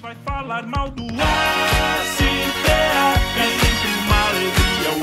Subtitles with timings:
[0.00, 1.18] vai falar mal do STF.
[3.36, 5.02] É sempre uma alegria o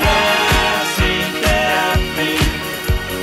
[0.94, 2.16] STF.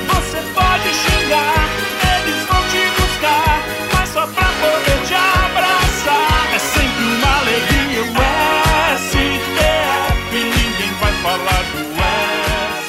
[0.08, 1.68] Você pode xingar,
[2.14, 3.60] eles vão te buscar,
[3.94, 6.54] mas só pra poder te abraçar.
[6.54, 8.14] É sempre uma alegria o
[9.00, 10.32] STF.
[10.32, 11.82] Ninguém vai falar do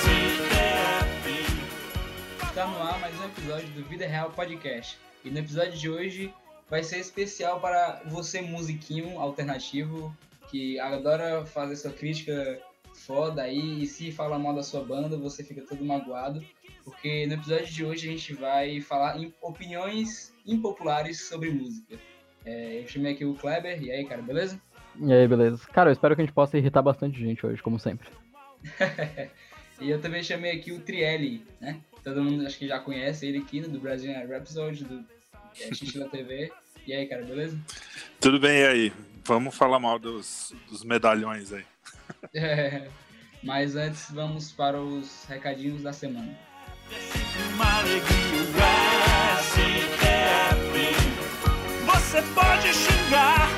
[0.02, 1.24] STF.
[2.42, 4.98] Está no ar mais um episódio do Vida Real Podcast.
[5.24, 6.34] E no episódio de hoje
[6.68, 10.16] vai ser especial para você, musiquinho alternativo,
[10.50, 12.60] que adora fazer sua crítica
[12.94, 16.44] foda aí, e se fala mal da sua banda, você fica todo magoado.
[16.84, 21.96] Porque no episódio de hoje a gente vai falar em opiniões impopulares sobre música.
[22.44, 24.60] É, eu chamei aqui o Kleber, e aí, cara, beleza?
[25.00, 25.66] E aí, beleza?
[25.72, 28.08] Cara, eu espero que a gente possa irritar bastante gente hoje, como sempre.
[29.80, 31.80] e eu também chamei aqui o Trielli, né?
[32.02, 33.68] Todo mundo acho que já conhece ele aqui, né?
[33.68, 35.04] do Brazilian Rhapsody, do
[35.60, 36.52] é, Xixi TV.
[36.86, 37.58] E aí, cara, beleza?
[38.20, 38.92] Tudo bem, e aí?
[39.24, 41.64] Vamos falar mal dos, dos medalhões aí.
[42.34, 42.88] É,
[43.42, 46.36] mas antes, vamos para os recadinhos da semana.
[47.54, 48.84] Uma alegria o
[49.42, 50.74] STF.
[51.86, 53.48] Você pode xingar,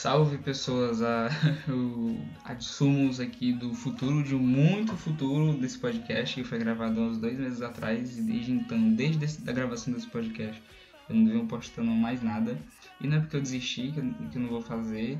[0.00, 1.28] Salve pessoas, a,
[1.68, 7.18] o Adsumos aqui do futuro, de muito futuro desse podcast, que foi gravado há uns
[7.18, 10.62] dois meses atrás, e desde então, desde a gravação desse podcast,
[11.08, 12.56] eu não venho postando mais nada.
[13.00, 15.18] E não é porque eu desisti, que eu, que eu não vou fazer,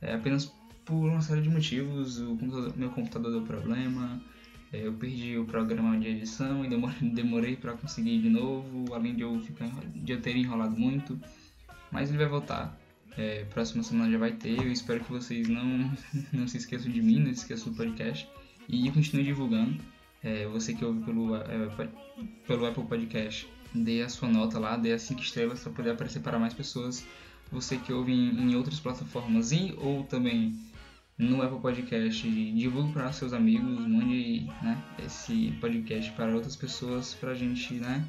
[0.00, 4.22] é apenas por uma série de motivos, o computador- meu computador deu problema,
[4.72, 9.16] é, eu perdi o programa de edição e demorei, demorei para conseguir de novo, além
[9.16, 11.18] de eu, ficar, de eu ter enrolado muito,
[11.90, 12.79] mas ele vai voltar.
[13.16, 14.58] É, próxima semana já vai ter.
[14.58, 15.92] Eu espero que vocês não,
[16.32, 18.28] não se esqueçam de mim, não se esqueçam do podcast.
[18.68, 19.82] E continue divulgando.
[20.22, 21.88] É, você que ouve pelo, é,
[22.46, 26.20] pelo Apple Podcast, dê a sua nota lá, dê as 5 estrelas para poder aparecer
[26.20, 27.04] para mais pessoas.
[27.50, 30.54] Você que ouve em, em outras plataformas e ou também
[31.18, 37.32] no Apple Podcast, divulgue para seus amigos, mande né, esse podcast para outras pessoas para
[37.32, 38.02] a gente né,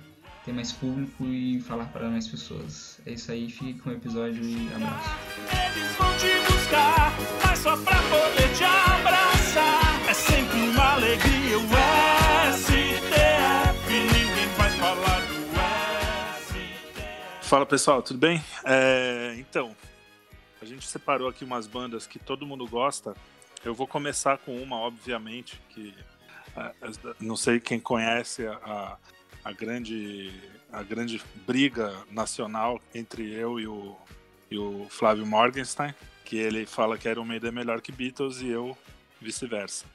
[0.44, 3.00] ter mais público e falar para mais pessoas.
[3.06, 5.09] É isso aí, fique com o episódio e abraço.
[5.52, 7.13] Eles vão te buscar,
[7.46, 10.09] mas só pra poder te abraçar.
[10.09, 11.62] É sempre uma alegria o
[12.57, 13.94] STF.
[13.94, 15.34] Ninguém vai falar do
[16.44, 17.47] STF.
[17.47, 18.44] Fala pessoal, tudo bem?
[18.66, 19.75] É, então,
[20.62, 23.16] a gente separou aqui umas bandas que todo mundo gosta.
[23.63, 25.94] Eu vou começar com uma, obviamente, que
[26.58, 26.73] é,
[27.19, 28.97] não sei quem conhece a,
[29.44, 30.31] a, grande,
[30.72, 33.96] a grande briga nacional entre eu e o,
[34.50, 35.94] e o Flávio Morgenstein,
[36.25, 38.78] que ele fala que Iron Maiden é melhor que Beatles e eu
[39.19, 39.85] vice-versa.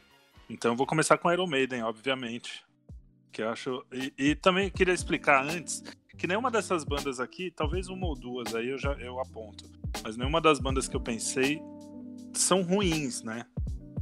[0.48, 2.64] Então eu vou começar com Iron Maiden, obviamente.
[3.32, 3.84] Que eu acho.
[3.92, 5.82] E, e também queria explicar antes
[6.16, 9.70] que nenhuma dessas bandas aqui, talvez uma ou duas aí eu já eu aponto,
[10.02, 11.60] mas nenhuma das bandas que eu pensei
[12.32, 13.44] são ruins, né?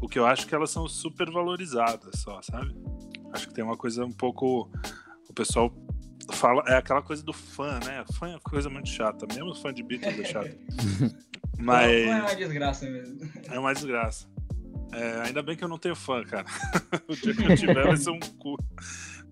[0.01, 2.75] O que eu acho que elas são super valorizadas só, sabe?
[3.33, 4.71] Acho que tem uma coisa um pouco
[5.35, 5.75] o pessoal
[6.31, 8.05] fala é aquela coisa do fã, né?
[8.15, 10.57] Fã é uma coisa muito chata, mesmo fã de Beatles é chato.
[11.59, 13.19] Mas Não é uma desgraça mesmo.
[13.51, 14.29] é uma desgraça.
[14.93, 16.47] É, ainda bem que eu não tenho fã, cara.
[17.09, 18.57] o dia que eu tiver vai ser um cu.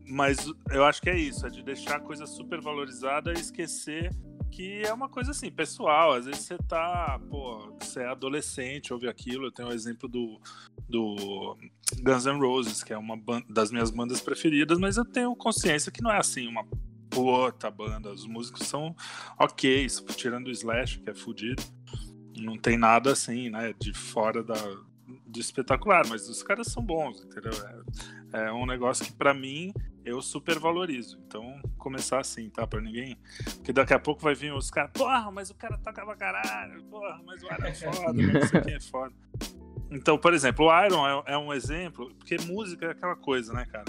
[0.08, 4.10] Mas eu acho que é isso, é de deixar a coisa super valorizada e esquecer
[4.52, 6.12] que é uma coisa assim, pessoal.
[6.12, 9.46] Às vezes você tá, pô, você é adolescente, ouve aquilo.
[9.46, 10.38] Eu tenho o exemplo do,
[10.88, 11.56] do
[12.02, 13.18] Guns N' Roses, que é uma
[13.48, 16.64] das minhas bandas preferidas, mas eu tenho consciência que não é assim uma
[17.08, 18.12] puta banda.
[18.12, 18.94] Os músicos são
[19.38, 21.62] ok, tirando o Slash, que é fudido.
[22.36, 24.54] Não tem nada assim, né, de fora da,
[25.26, 27.52] do espetacular, mas os caras são bons, entendeu?
[28.32, 29.72] É, é um negócio que pra mim
[30.04, 31.20] eu super valorizo.
[31.26, 32.66] Então, começar assim, tá?
[32.66, 33.16] Pra ninguém.
[33.56, 36.82] Porque daqui a pouco vai vir os caras, porra, mas o cara toca pra caralho,
[36.84, 39.14] porra, mas o Iron é foda, mas não sei quem é foda.
[39.90, 43.66] Então, por exemplo, o Iron é, é um exemplo, porque música é aquela coisa, né,
[43.66, 43.84] cara?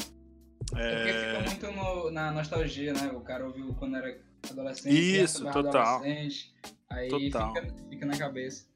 [0.76, 3.12] É porque fica muito no- na nostalgia, né?
[3.14, 4.94] O cara ouviu quando era adolescente.
[5.22, 5.98] Isso, total.
[5.98, 6.54] adolescente,
[6.90, 7.54] aí Total.
[7.54, 8.73] Fica, fica na cabeça.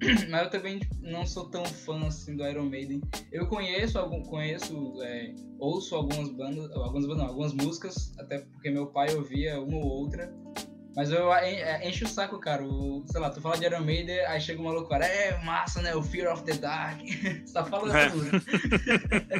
[0.30, 3.00] Mas eu também não sou tão fã assim do Iron Maiden.
[3.32, 8.70] Eu conheço algum, conheço, é, ouço algumas bandas, algumas bandas, não, algumas músicas, até porque
[8.70, 10.32] meu pai ouvia uma ou outra.
[10.96, 12.64] Mas eu en- é, encho o saco, cara.
[12.64, 15.04] O, sei lá, tu fala de Iron Maiden, aí chega uma loucura.
[15.06, 15.94] É massa, né?
[15.94, 17.00] O Fear of the Dark.
[17.46, 18.08] Só fala É.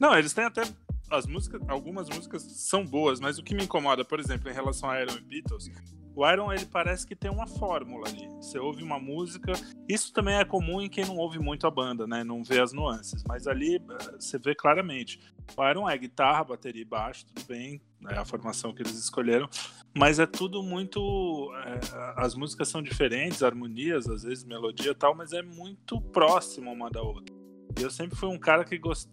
[0.00, 0.62] Não, eles têm até.
[1.10, 4.90] As músicas, algumas músicas são boas, mas o que me incomoda, por exemplo, em relação
[4.90, 5.70] a Iron Beatles,
[6.14, 8.28] o Iron ele parece que tem uma fórmula ali.
[8.36, 9.52] Você ouve uma música,
[9.88, 12.22] isso também é comum em quem não ouve muito a banda, né?
[12.22, 15.20] Não vê as nuances, mas ali eh, você vê claramente.
[15.56, 19.48] O Iron é guitarra, bateria e baixo, tudo bem, é a formação que eles escolheram,
[19.96, 21.50] mas é tudo muito.
[21.66, 21.80] é,
[22.16, 26.90] as músicas são diferentes, harmonias, às vezes melodia e tal, mas é muito próximo uma
[26.90, 27.34] da outra.
[27.80, 29.08] Eu sempre fui um cara que gost...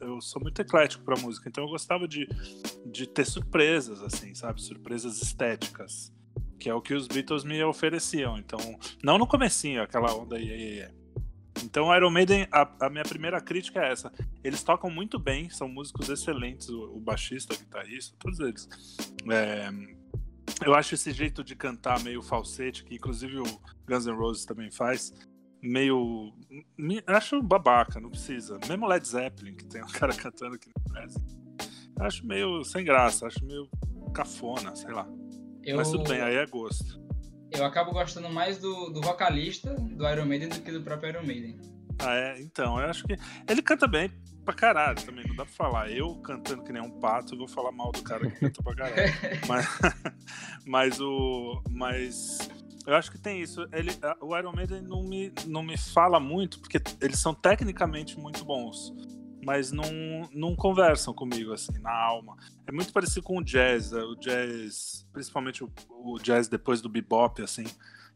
[0.00, 2.26] eu, sou muito eclético pra música, então eu gostava de,
[2.86, 4.62] de ter surpresas, assim, sabe?
[4.62, 6.15] Surpresas estéticas.
[6.58, 8.38] Que é o que os Beatles me ofereciam.
[8.38, 8.58] Então,
[9.02, 10.88] não no comecinho, aquela onda aí.
[11.64, 14.12] Então, Iron Maiden, a, a minha primeira crítica é essa.
[14.44, 18.68] Eles tocam muito bem, são músicos excelentes, o, o baixista, o guitarrista, todos eles.
[19.30, 19.68] É,
[20.64, 23.44] eu acho esse jeito de cantar meio falsete, que inclusive o
[23.86, 25.12] Guns N' Roses também faz,
[25.62, 26.32] meio.
[26.78, 28.58] me- acho babaca, não precisa.
[28.68, 31.22] Mesmo Led Zeppelin, que tem um cara cantando aqui no Brasil.
[31.98, 33.68] Acho meio sem graça, acho meio
[34.14, 35.08] cafona, sei lá.
[35.66, 37.02] Eu, Mas tudo bem, aí é gosto.
[37.50, 41.26] eu acabo gostando mais do, do vocalista do Iron Maiden do que do próprio Iron
[41.26, 41.58] Maiden.
[41.98, 42.40] Ah, é?
[42.40, 43.16] Então, eu acho que.
[43.48, 44.08] Ele canta bem
[44.44, 45.90] pra caralho também, não dá pra falar.
[45.90, 48.74] Eu cantando que nem um pato, eu vou falar mal do cara que canta pra
[48.76, 49.12] caralho.
[49.48, 49.66] mas,
[50.64, 51.60] mas o.
[51.70, 52.38] Mas.
[52.86, 53.66] Eu acho que tem isso.
[53.72, 53.90] Ele,
[54.20, 58.94] o Iron Maiden não me, não me fala muito, porque eles são tecnicamente muito bons.
[59.46, 59.84] Mas não,
[60.32, 62.36] não conversam comigo, assim, na alma.
[62.66, 63.92] É muito parecido com o jazz.
[63.92, 67.62] é, O jazz, principalmente o, o jazz depois do bebop, assim.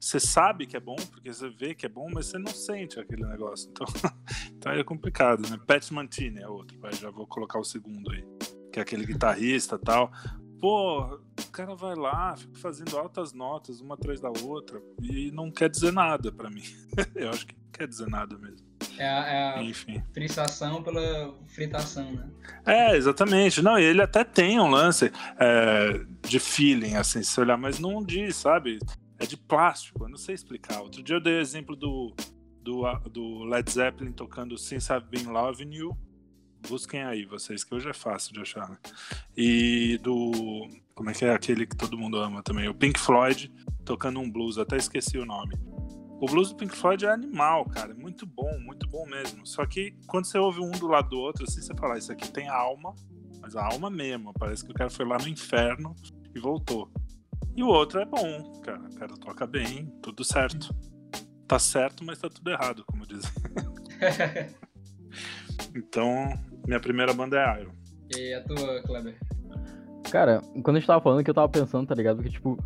[0.01, 2.99] Você sabe que é bom, porque você vê que é bom, mas você não sente
[2.99, 3.71] aquele negócio.
[3.71, 3.87] Então,
[4.51, 5.57] então é complicado, né?
[5.65, 8.27] Pat Mantini é outro, já vou colocar o segundo aí.
[8.73, 10.11] Que é aquele guitarrista tal.
[10.61, 15.49] Pô, o cara vai lá, fica fazendo altas notas, uma atrás da outra, e não
[15.49, 16.65] quer dizer nada pra mim.
[17.15, 18.70] Eu acho que não quer dizer nada mesmo.
[19.01, 20.03] É a, é Enfim.
[20.13, 22.29] fritação pela fritação, né?
[22.67, 23.63] É, exatamente.
[23.63, 27.79] Não, e ele até tem um lance é, de feeling, assim, se você olhar, mas
[27.79, 28.79] não diz, sabe?
[29.19, 30.83] É de plástico, eu não sei explicar.
[30.83, 32.15] Outro dia eu dei o exemplo do,
[32.61, 35.97] do, do Led Zeppelin tocando Since I've Been Loving You.
[36.69, 38.77] Busquem aí, vocês, que hoje é fácil de achar, né?
[39.35, 40.69] E do.
[40.95, 42.69] Como é que é aquele que todo mundo ama também?
[42.69, 43.51] O Pink Floyd
[43.83, 45.55] tocando um blues, até esqueci o nome.
[46.21, 47.93] O blues do Pink Floyd é animal, cara.
[47.93, 49.47] É muito bom, muito bom mesmo.
[49.47, 52.31] Só que quando você ouve um do lado do outro, assim, você fala, isso aqui
[52.31, 52.95] tem alma,
[53.41, 54.33] mas a alma mesmo.
[54.35, 55.97] Parece que o cara foi lá no inferno
[56.35, 56.93] e voltou.
[57.57, 58.83] E o outro é bom, cara.
[58.83, 60.75] O cara toca bem, tudo certo.
[61.49, 63.31] Tá certo, mas tá tudo errado, como dizem.
[65.75, 66.33] Então,
[66.67, 67.73] minha primeira banda é Iron.
[68.17, 69.19] E a tua, Kleber?
[70.11, 72.17] Cara, quando a gente tava falando que eu tava pensando, tá ligado?
[72.17, 72.59] Porque, tipo,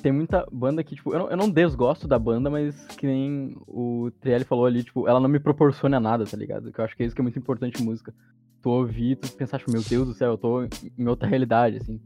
[0.00, 3.56] tem muita banda que, tipo, eu não, eu não desgosto da banda, mas que nem
[3.66, 6.72] o Trielli falou ali, tipo, ela não me proporciona nada, tá ligado?
[6.72, 8.14] Que eu acho que é isso que é muito importante em música.
[8.62, 10.62] Tu ouvir, tu pensar, tipo, meu Deus do céu, eu tô
[10.98, 12.00] em outra realidade, assim.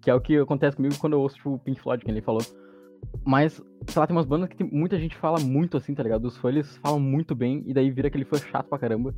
[0.00, 2.20] Que é o que acontece comigo quando eu ouço, tipo, o Pink Floyd, que ele
[2.20, 2.42] falou.
[3.24, 6.24] Mas, sei lá, tem umas bandas que tem- muita gente fala muito assim, tá ligado?
[6.24, 9.14] Os fãs, eles falam muito bem, e daí vira aquele fã chato pra caramba.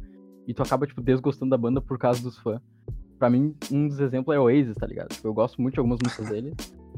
[0.46, 2.60] E tu acaba, tipo, desgostando da banda por causa dos fãs.
[3.18, 5.08] Pra mim, um dos exemplos é o Oasis, tá ligado?
[5.08, 6.52] Tipo, eu gosto muito de algumas músicas dele.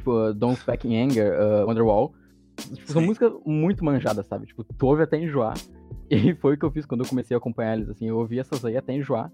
[0.06, 2.14] Tipo, uh, Don't Back in Anger, uh, Wonderwall.
[2.56, 4.46] Tipo, são músicas muito manjadas, sabe?
[4.46, 5.54] Tipo, tu ouve até enjoar.
[6.08, 8.06] E foi o que eu fiz quando eu comecei a acompanhar eles, assim.
[8.06, 9.28] Eu ouvi essas aí até enjoar.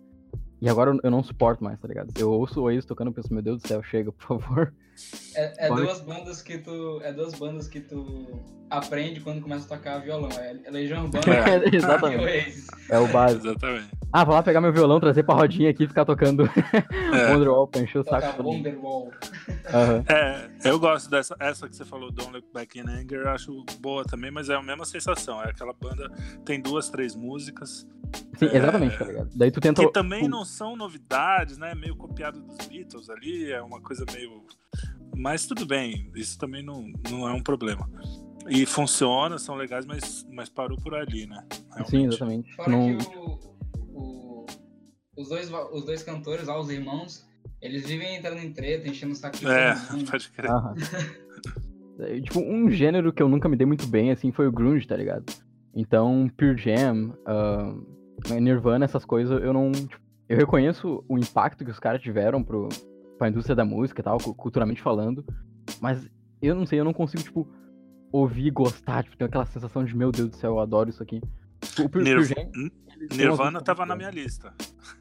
[0.58, 2.08] E agora eu- não suporto mais, tá ligado?
[2.18, 4.72] Eu ouço o Oasis tocando e penso, meu Deus do céu, chega, por favor.
[5.34, 7.00] É, é duas bandas que tu.
[7.02, 10.30] É duas bandas que tu aprende quando começa a tocar violão.
[10.30, 12.64] É Legião Urbana É, e exatamente.
[12.88, 13.46] É o básico.
[13.48, 13.88] Exatamente.
[14.12, 16.44] Ah, vou lá pegar meu violão, trazer pra rodinha aqui e ficar tocando
[17.14, 17.32] É.
[17.32, 18.26] Wonderwall pra encher o saco.
[18.36, 18.42] Tocar.
[18.42, 19.10] Wonderwall.
[19.72, 20.04] Aham.
[20.08, 21.34] É, eu gosto dessa.
[21.40, 24.54] Essa que você falou, Don't Look Back in Anger, eu acho boa também, mas é
[24.54, 25.42] a mesma sensação.
[25.42, 26.10] É aquela banda,
[26.44, 27.86] tem duas, três músicas,
[28.38, 29.30] Sim, exatamente, tá ligado?
[29.34, 29.82] Daí tu tenta.
[29.82, 31.74] que também não são novidades, né?
[31.74, 34.44] Meio copiado dos Beatles ali, é uma coisa meio.
[35.16, 37.88] Mas tudo bem, isso também não, não é um problema.
[38.48, 41.44] E funciona, são legais, mas, mas parou por ali, né?
[41.50, 42.06] Sim, Realmente.
[42.08, 42.54] exatamente.
[42.56, 42.98] Fora Não...
[42.98, 43.38] que o,
[43.94, 44.46] o-
[45.16, 47.24] os, dois, os dois cantores lá, os irmãos,
[47.60, 49.74] eles vivem entrando em treta, enchendo o saco de É,
[50.10, 50.50] pode crer.
[52.00, 54.86] É, Tipo, um gênero que eu nunca me dei muito bem, assim, foi o grunge,
[54.86, 55.24] tá ligado?
[55.74, 57.74] Então, Pure Jam, ah,
[58.40, 59.70] Nirvana, essas coisas, eu não...
[59.70, 62.68] tipo, eu reconheço o impacto que os caras tiveram pro,
[63.22, 65.24] pra indústria da música e tal, cu- culturalmente falando,
[65.80, 66.10] mas
[66.40, 67.48] eu não sei, eu não consigo, tipo,
[68.10, 71.02] ouvir e gostar, tipo, ter aquela sensação de, meu Deus do céu, eu adoro isso
[71.02, 71.20] aqui.
[71.60, 74.52] Tipo, o Nirv- umas Nirvana tava na minha lista.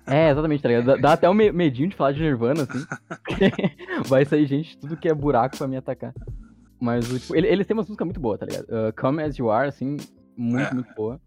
[0.05, 1.01] É, exatamente, tá ligado?
[1.01, 2.85] Dá, até um me- medinho de falar de Nirvana, assim.
[4.07, 6.13] Vai sair gente, tudo que é buraco pra me atacar.
[6.79, 8.65] Mas, tipo, ele- eles têm uma música muito boa, tá ligado?
[8.65, 9.97] Uh, Come As You Are, assim,
[10.37, 10.73] muito, É.
[10.73, 11.19] muito boa.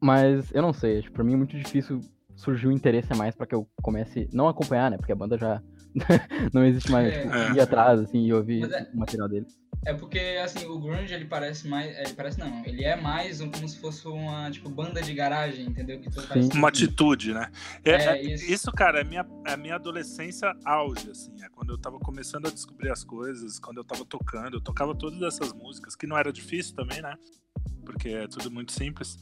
[0.00, 2.00] Mas, eu não sei, tipo, pra mim é muito difícil
[2.34, 4.96] surgir o interesse a mais pra que eu comece, não acompanhar, né?
[4.96, 5.60] Porque a banda já
[6.52, 7.22] não existe mais, É.
[7.22, 7.52] tipo, É.
[7.52, 9.58] ir atrás, assim, e ouvir é- o material deles.
[9.86, 11.96] É porque, assim, o grunge, ele parece mais...
[11.96, 15.66] Ele parece não, ele é mais um, como se fosse uma, tipo, banda de garagem,
[15.66, 16.00] entendeu?
[16.00, 16.48] Que tu faz...
[16.48, 17.48] Uma atitude, né?
[17.84, 18.52] É, É, é- isso.
[18.52, 18.72] isso.
[18.72, 21.32] cara, é minha, é minha adolescência auge, assim.
[21.44, 24.56] É quando eu tava começando a descobrir as coisas, quando eu tava tocando.
[24.56, 27.14] Eu tocava todas essas músicas, que não era difícil também, né?
[27.86, 29.16] Porque é tudo muito simples.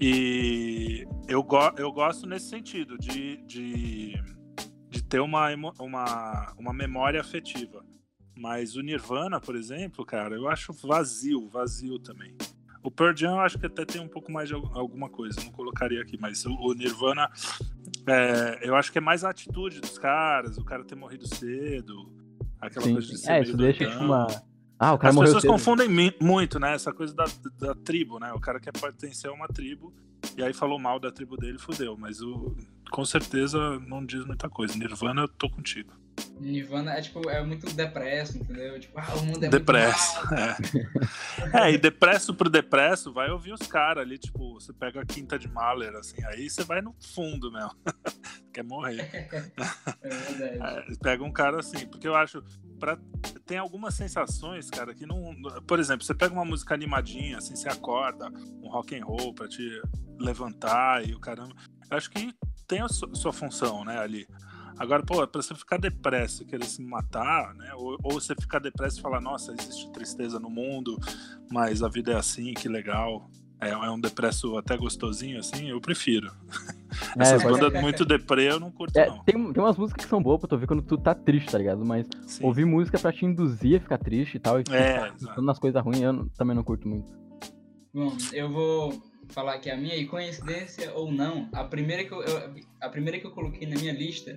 [0.00, 4.20] E eu, go eu gosto nesse sentido, de, de,
[4.92, 7.84] de ter uma, uma, uma memória afetiva.
[8.36, 12.34] Mas o Nirvana, por exemplo, cara, eu acho vazio, vazio também.
[12.82, 15.40] O Pearl Jam eu acho que até tem um pouco mais de al- alguma coisa,
[15.42, 17.30] não colocaria aqui, mas o, Nirvana,
[18.06, 22.12] é, eu acho que é mais a atitude dos caras, o cara ter morrido cedo,
[22.60, 24.26] aquela Sim, coisa de ser É, isso deixa tipo uma.
[24.78, 25.50] Ah, o cara As pessoas cedo.
[25.52, 25.88] confundem
[26.20, 26.74] muito, né?
[26.74, 27.24] Essa coisa da,
[27.60, 28.32] da tribo, né?
[28.32, 29.94] O cara quer pertencer a uma tribo
[30.36, 31.96] e aí falou mal da tribo dele, fudeu.
[31.96, 32.54] Mas o,
[32.90, 34.76] com certeza não diz muita coisa.
[34.76, 36.01] Nirvana, eu tô contigo.
[36.40, 38.78] Nirvana é, tipo, é muito depresso, entendeu?
[38.80, 40.18] Tipo, ah, o mundo é depresso.
[41.54, 41.68] É.
[41.68, 45.38] é, e depresso pro depresso, vai ouvir os caras ali, tipo, você pega a quinta
[45.38, 47.70] de Mahler, assim, aí você vai no fundo mesmo.
[48.52, 49.08] quer morrer.
[50.02, 50.92] É verdade.
[50.92, 52.42] É, pega um cara assim, porque eu acho.
[52.78, 52.98] Pra,
[53.46, 55.32] tem algumas sensações, cara, que não.
[55.66, 58.28] Por exemplo, você pega uma música animadinha, assim, você acorda,
[58.60, 59.80] um rock and roll pra te
[60.18, 61.54] levantar e o caramba.
[61.88, 62.34] Eu acho que
[62.66, 64.26] tem a su- sua função, né, ali.
[64.82, 67.72] Agora, pô, pra você ficar depresso e querer se matar, né?
[67.74, 70.98] Ou, ou você ficar depresso e falar, nossa, existe tristeza no mundo,
[71.52, 73.30] mas a vida é assim, que legal.
[73.60, 76.32] É, é um depresso até gostosinho, assim, eu prefiro.
[77.16, 79.22] É, Essas pode- bandas muito deprê eu não curto, É, não.
[79.22, 81.58] tem, tem umas músicas que são boas pra tu ouvir quando tu tá triste, tá
[81.58, 81.84] ligado?
[81.84, 82.44] Mas Sim.
[82.44, 85.60] ouvir música pra te induzir a ficar triste e tal, e É, ficar pensando nas
[85.60, 87.12] coisas ruins, eu não- também não curto muito.
[87.94, 92.20] Bom, eu vou falar aqui a minha, e coincidência ou não, a primeira que eu,
[92.20, 94.36] eu- a primeira que eu coloquei na minha lista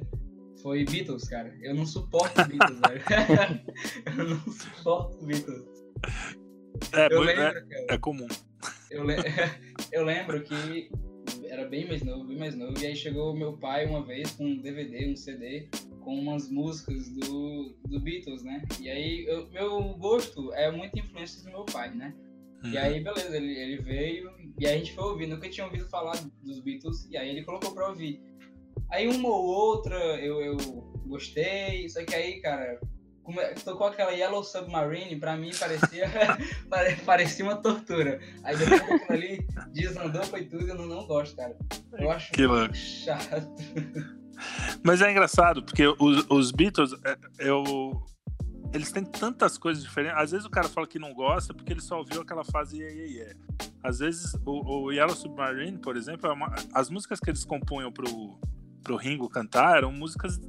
[0.66, 1.56] foi Beatles, cara.
[1.62, 3.04] Eu não suporto Beatles, velho.
[4.18, 5.64] eu não suporto Beatles.
[6.92, 7.86] É, Eu é- lembro, cara.
[7.92, 8.28] é comum.
[8.90, 9.14] Eu, le-
[9.94, 10.90] eu lembro que
[11.50, 14.44] era bem mais novo, bem mais novo, e aí chegou meu pai uma vez com
[14.44, 15.68] um DVD, um CD,
[16.02, 18.64] com umas músicas do, do Beatles, né?
[18.82, 22.12] E aí, eu- meu gosto é muito influência do meu pai, né?
[22.64, 22.72] Uhum.
[22.72, 25.88] E aí, beleza, ele, ele veio, e aí a gente foi ouvir, nunca tinha ouvido
[25.90, 28.20] falar dos Beatles, e aí ele colocou pra ouvir.
[28.96, 30.58] Aí uma ou outra eu, eu
[31.06, 32.80] gostei, só que aí, cara,
[33.24, 36.08] come- tocou aquela Yellow Submarine, pra mim parecia,
[36.70, 38.20] pare- parecia uma tortura.
[38.44, 41.58] Aí depois daquilo ali, desandou, foi tudo, eu não, não gosto, cara.
[41.98, 43.48] Eu acho Que chato.
[44.84, 48.04] Mas é engraçado, porque os, os Beatles, é, eu.
[48.74, 50.18] Eles têm tantas coisas diferentes.
[50.18, 52.94] Às vezes o cara fala que não gosta porque ele só ouviu aquela fase yeah,
[52.94, 53.40] yeah, yeah.
[53.82, 57.90] Às vezes o, o Yellow Submarine, por exemplo, é uma- as músicas que eles compunham
[57.92, 58.38] pro,
[58.86, 60.40] pro Ringo cantar eram músicas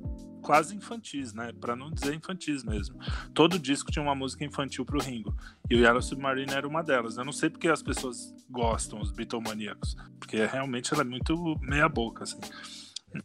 [0.42, 1.50] quase infantis, né?
[1.60, 2.96] Pra não dizer infantis mesmo.
[3.34, 5.34] Todo disco tinha uma música infantil pro Ringo.
[5.68, 7.16] E o Yellow Submarine era uma delas.
[7.16, 9.96] Eu não sei porque as pessoas gostam, os Beatlemaníacos.
[10.20, 12.38] Porque realmente ela é muito meia boca, assim.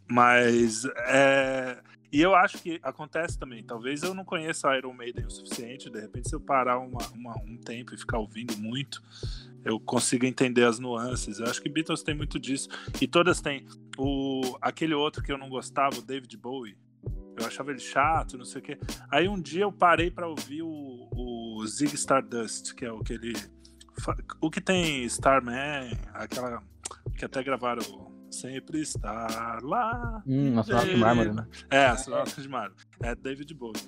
[0.10, 1.80] Mas é.
[2.12, 3.63] E eu acho que acontece também.
[3.63, 5.89] Talvez eu não conheça Iron Maiden o suficiente.
[5.89, 9.01] De repente, se eu parar uma- uma- um tempo e ficar ouvindo muito,
[9.63, 11.39] eu consigo entender as nuances.
[11.39, 12.68] Eu acho que Beatles tem muito disso.
[13.00, 13.65] E todas têm.
[13.98, 16.77] O, aquele outro que eu não gostava, o David Bowie.
[17.38, 18.77] Eu achava ele chato, não sei o quê.
[19.10, 23.13] Aí um dia eu parei pra ouvir o, o Zig Stardust, que é o que
[23.13, 23.33] ele.
[24.39, 26.62] O que tem Starman, aquela.
[27.17, 30.24] Que até gravaram Sempre estar lá.
[30.25, 31.48] Hum, astronauta de mármore, né?
[31.69, 32.81] É, astronauta de mármore.
[33.03, 33.81] É David Bowie.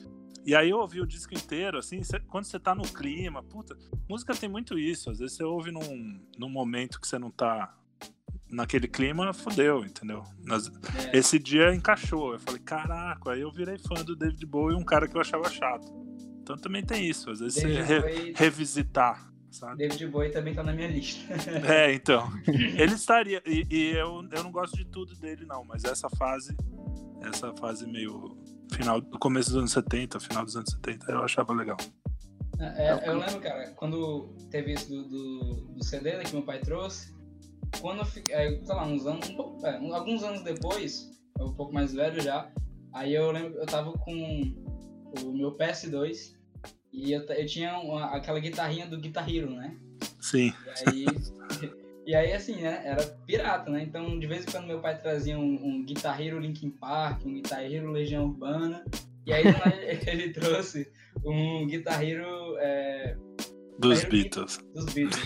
[0.45, 3.77] E aí eu ouvi o disco inteiro, assim, cê- quando você tá no clima, puta,
[4.09, 5.09] música tem muito isso.
[5.09, 7.73] Às vezes você ouve num, num momento que você não tá
[8.53, 10.23] naquele clima, fodeu, entendeu?
[10.43, 10.71] Nas-
[11.11, 12.33] É, esse dia encaixou.
[12.33, 15.49] Eu falei, caraca, aí eu virei fã do David Bowie, um cara que eu achava
[15.49, 15.87] chato.
[16.41, 19.77] Então também tem isso, às vezes você David re- Bowie, revisitar, sabe?
[19.77, 21.33] David Bowie também tá na minha lista.
[21.67, 22.29] É, então.
[22.47, 23.41] Ele estaria.
[23.45, 26.55] E, e eu, eu não gosto de tudo dele, não, mas essa fase,
[27.21, 28.37] essa fase meio.
[28.73, 31.77] Final, do começo dos anos 70, final dos anos 70, eu achava legal.
[32.59, 36.59] É, eu lembro, cara, quando teve isso do, do, do CD né, que meu pai
[36.59, 37.13] trouxe,
[37.81, 41.47] quando eu fiquei, é, sei lá, uns anos, um é, um- alguns anos depois, eu
[41.47, 42.49] um pouco mais velho já,
[42.93, 44.13] aí eu lembro, eu tava com
[45.23, 46.35] o meu PS2
[46.91, 49.75] e eu, eu tinha uma- aquela guitarrinha do Guitar Hero, né?
[50.19, 50.53] Sim.
[50.85, 51.05] E aí,
[52.07, 52.81] e aí, assim, né?
[52.85, 53.83] Era pirata, né?
[53.83, 57.33] Então, de vez em quando, meu pai trazia um, um Guitar Hero Linkin Park, um
[57.33, 58.85] Guitar Hero Legião Urbana.
[59.25, 59.43] E aí,
[60.07, 60.91] ele trouxe
[61.25, 63.17] um Guitar Hero é,
[63.79, 64.59] Dos Beatles.
[64.73, 65.23] dos Beatles.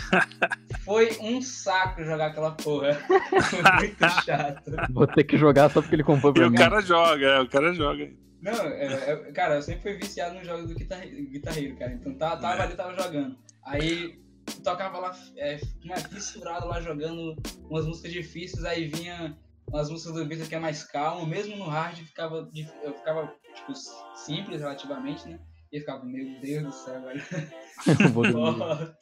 [0.86, 2.94] Foi um saco jogar aquela porra.
[3.50, 4.72] Foi muito chato.
[4.92, 6.58] Vou ter que jogar só porque ele comprou E pra o mim.
[6.58, 8.10] cara joga, é, o cara joga.
[8.42, 11.94] Não, é, é- cara, eu sempre fui viciado nos jogos do guitarre- guitarreiro, cara.
[11.94, 12.66] Então tá, tava É.
[12.66, 13.38] ali, tava jogando.
[13.66, 14.20] Aí
[14.63, 17.36] tocava lá, é, uma fissurado lá jogando
[17.70, 19.36] umas músicas difíceis, aí vinha
[19.68, 22.50] umas músicas do Beatles que é mais calmo, mesmo no hard ficava,
[22.84, 23.74] eu ficava, tipo,
[24.16, 25.38] simples relativamente, né?
[25.77, 27.22] E eu ficava, meu Deus do céu, velho.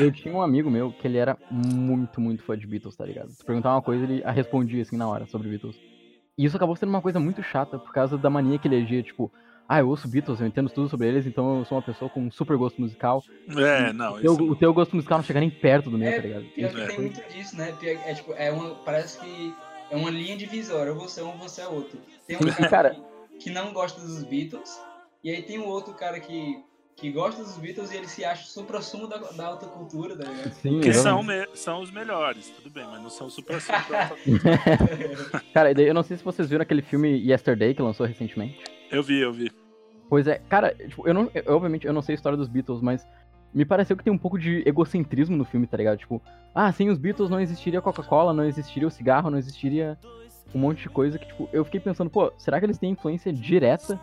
[0.00, 3.30] Eu tinha um amigo meu que ele era muito, muito fã de Beatles, tá ligado?
[3.30, 5.76] Se perguntar uma coisa, ele a respondia assim na hora sobre Beatles.
[6.36, 9.04] E isso acabou sendo uma coisa muito chata por causa da mania que ele agia,
[9.04, 9.30] tipo,
[9.68, 12.22] ah, eu ouço Beatles, eu entendo tudo sobre eles, então eu sou uma pessoa com
[12.22, 13.22] um super gosto musical.
[13.56, 16.08] É, não, o, teu, isso o teu gosto musical não chega nem perto do meu,
[16.08, 16.44] É, tá ligado?
[16.46, 16.86] Pior que É.
[16.86, 17.72] tem muito disso, né?
[17.78, 19.54] Pior, é tipo, é uma, parece que
[19.92, 22.00] é uma linha divisória, ou você é um, ou você é outro.
[22.26, 22.94] Tem um cara, cara.
[23.38, 24.76] Que, que não gosta dos Beatles,
[25.24, 26.62] e aí tem um outro cara que,
[26.96, 30.28] que gosta dos Beatles e ele se acha o supra-sumo da, da alta cultura, tá
[30.30, 30.52] ligado?
[30.52, 33.56] Sim, que são, me- são os melhores, tudo bem, mas não são super
[35.52, 38.62] Cara, e daí eu não sei se vocês viram aquele filme Yesterday que lançou recentemente.
[38.90, 39.50] Eu vi, eu vi.
[40.08, 41.30] Pois é, cara, tipo, eu não.
[41.34, 43.06] eu, obviamente, eu não sei a história dos Beatles, mas
[43.52, 45.98] me pareceu que tem um pouco de egocentrismo no filme, tá ligado?
[45.98, 46.20] Tipo,
[46.54, 49.98] ah, sem os Beatles não existiria Coca-Cola, não existiria o cigarro, não existiria
[50.54, 53.32] um monte de coisa que, tipo, eu fiquei pensando, pô, será que eles têm influência
[53.32, 54.00] direta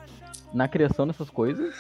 [0.54, 1.76] na criação dessas coisas?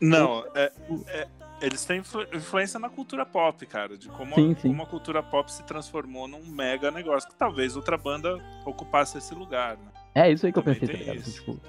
[0.00, 0.72] Não, é,
[1.08, 1.28] é-
[1.60, 4.68] eles têm influ- influência na cultura pop, cara, de como, Sim, a, sim.
[4.68, 9.32] como a cultura pop se transformou num mega negócio, que talvez outra banda ocupasse esse
[9.34, 9.84] lugar, né?
[10.14, 11.16] É isso aí que eu Também pensei, tá ligado?
[11.28, 11.40] isso.
[11.40, 11.60] Tipo,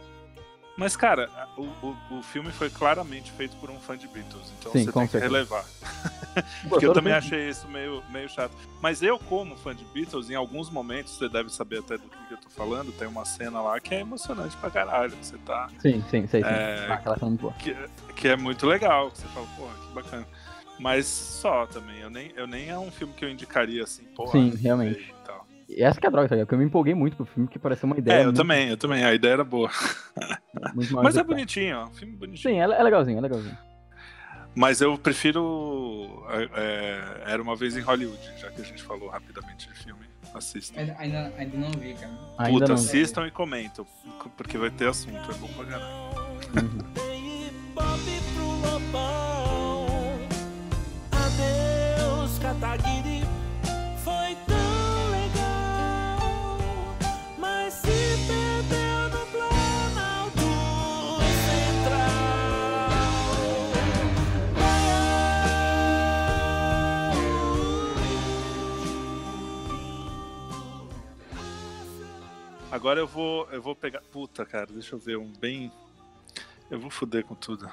[0.75, 4.71] Mas, cara, o, o, o filme foi claramente feito por um fã de Beatles, então
[4.71, 5.31] Sim, você tem que certeza.
[5.31, 5.63] relevar.
[5.63, 8.55] pô, Porque eu também achei isso meio, meio chato.
[8.81, 12.17] Mas eu, como fã de Beatles, em alguns momentos, você deve saber até do que,
[12.27, 15.11] que eu tô falando, tem uma cena lá que é emocionante pra caralho.
[15.11, 15.69] que Você tá.
[15.79, 16.49] Sim, sim, sei, sim.
[16.49, 17.53] É, Ah, aquela cena muito boa.
[17.53, 17.75] Que,
[18.15, 20.27] que é muito legal, que você fala, porra, que bacana.
[20.79, 24.31] Mas só também, eu nem, eu nem é um filme que eu indicaria assim, porra.
[24.31, 25.13] Sim, ver realmente.
[25.81, 26.47] Essa que é a droga, tá ligado?
[26.47, 28.17] Porque eu me empolguei muito pro filme, que pareceu uma ideia.
[28.17, 29.69] É, eu muito, também, eu também, a ideia era boa.
[31.03, 32.53] Mas é bonitinho, ó, um filme bonitinho.
[32.53, 33.57] Sim, é, é legalzinho, é legalzinho.
[34.55, 39.09] Mas eu prefiro é, é, Era Uma Vez em Hollywood, já que a gente falou
[39.09, 40.01] rapidamente de filme.
[40.33, 40.79] Assistam.
[40.79, 42.11] Ainda, ainda, ainda não vi, cara.
[42.39, 42.75] Ainda Puta, não.
[42.75, 43.85] assistam e comentam,
[44.35, 45.93] porque vai ter assunto, é bom pra caralho.
[46.55, 47.03] Uhum.
[51.11, 53.22] Adeus, Kataguiri.
[72.73, 74.01] Agora eu vou, eu vou pegar.
[74.01, 75.71] Puta, cara, deixa eu ver um bem.
[76.71, 77.69] Eu vou foder com tudo.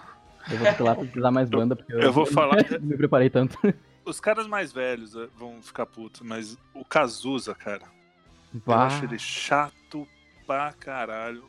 [0.51, 2.57] Eu vou lá pesquisar mais banda, porque eu, Eu vou falar.
[2.71, 3.57] não me preparei tanto.
[4.05, 7.85] Os caras mais velhos eh, vão ficar putos, mas o Cazuza, cara,
[8.53, 10.07] eu Bah, acho ele chato
[10.47, 11.45] pra caralho.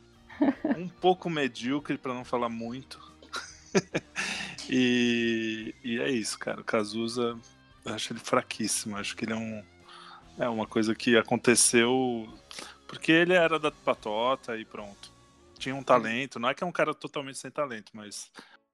[0.77, 3.01] Um pouco medíocre, pra não falar muito.
[4.69, 6.61] e, e é isso, cara.
[6.61, 7.37] O Cazuza,
[7.83, 8.95] eu acho ele fraquíssimo.
[8.95, 9.61] Acho que ele é um.
[10.39, 12.27] É uma coisa que aconteceu
[12.91, 15.13] porque ele era da Patota e pronto.
[15.57, 16.39] Tinha um talento.
[16.39, 18.29] Não é que é um cara totalmente sem talento, mas.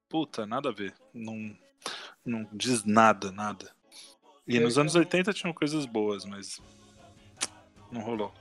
[0.09, 0.95] Puta, nada a ver.
[1.13, 1.55] Não,
[2.25, 3.71] não diz nada, nada.
[4.47, 6.59] E nos anos 80 tinham coisas boas, mas.
[7.91, 8.33] Não rolou.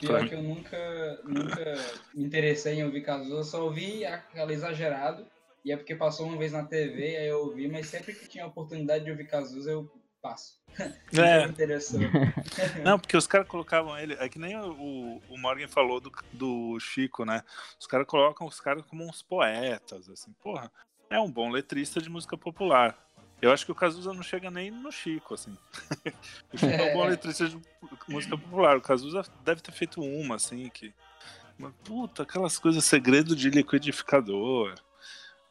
[0.00, 1.74] Pior que eu nunca, nunca
[2.12, 5.24] me interessei em ouvir Cazuza, eu só ouvi aquela exagerado.
[5.64, 8.44] E é porque passou uma vez na TV, aí eu ouvi, mas sempre que tinha
[8.44, 10.58] a oportunidade de ouvir Cazuza, eu passo.
[11.12, 12.00] É, me interessou.
[12.84, 14.14] Não, porque os caras colocavam ele.
[14.14, 17.42] É que nem o, o Morgan falou do, do Chico, né?
[17.80, 20.32] Os caras colocam os caras como uns poetas, assim.
[20.40, 20.70] Porra,
[21.10, 22.96] é um bom letrista de música popular.
[23.40, 25.56] Eu acho que o Cazuza não chega nem no Chico, assim.
[26.52, 27.10] o Chico é um bom É.
[27.10, 27.58] letrista de
[28.06, 28.76] música popular.
[28.76, 30.92] O Cazuza deve ter feito uma, assim, que.
[31.58, 34.74] Mas, puta, aquelas coisas, segredo de liquidificador.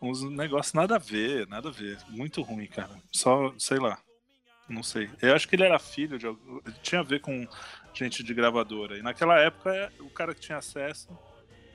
[0.01, 1.97] Uns negócios nada a ver, nada a ver.
[2.10, 2.95] Muito ruim, cara.
[3.12, 3.97] Só, sei lá.
[4.69, 5.10] Não sei.
[5.21, 6.60] Eu acho que ele era filho de algum.
[6.82, 7.47] Tinha a ver com
[7.93, 8.97] gente de gravadora.
[8.97, 11.08] E naquela época, o cara que tinha acesso,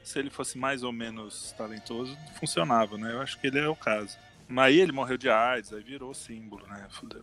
[0.05, 3.13] se ele fosse mais ou menos talentoso, funcionava, né?
[3.13, 4.19] Eu acho que ele é o caso.
[4.47, 6.87] Mas aí ele morreu de AIDS, aí virou símbolo, né?
[6.91, 7.23] Fudeu.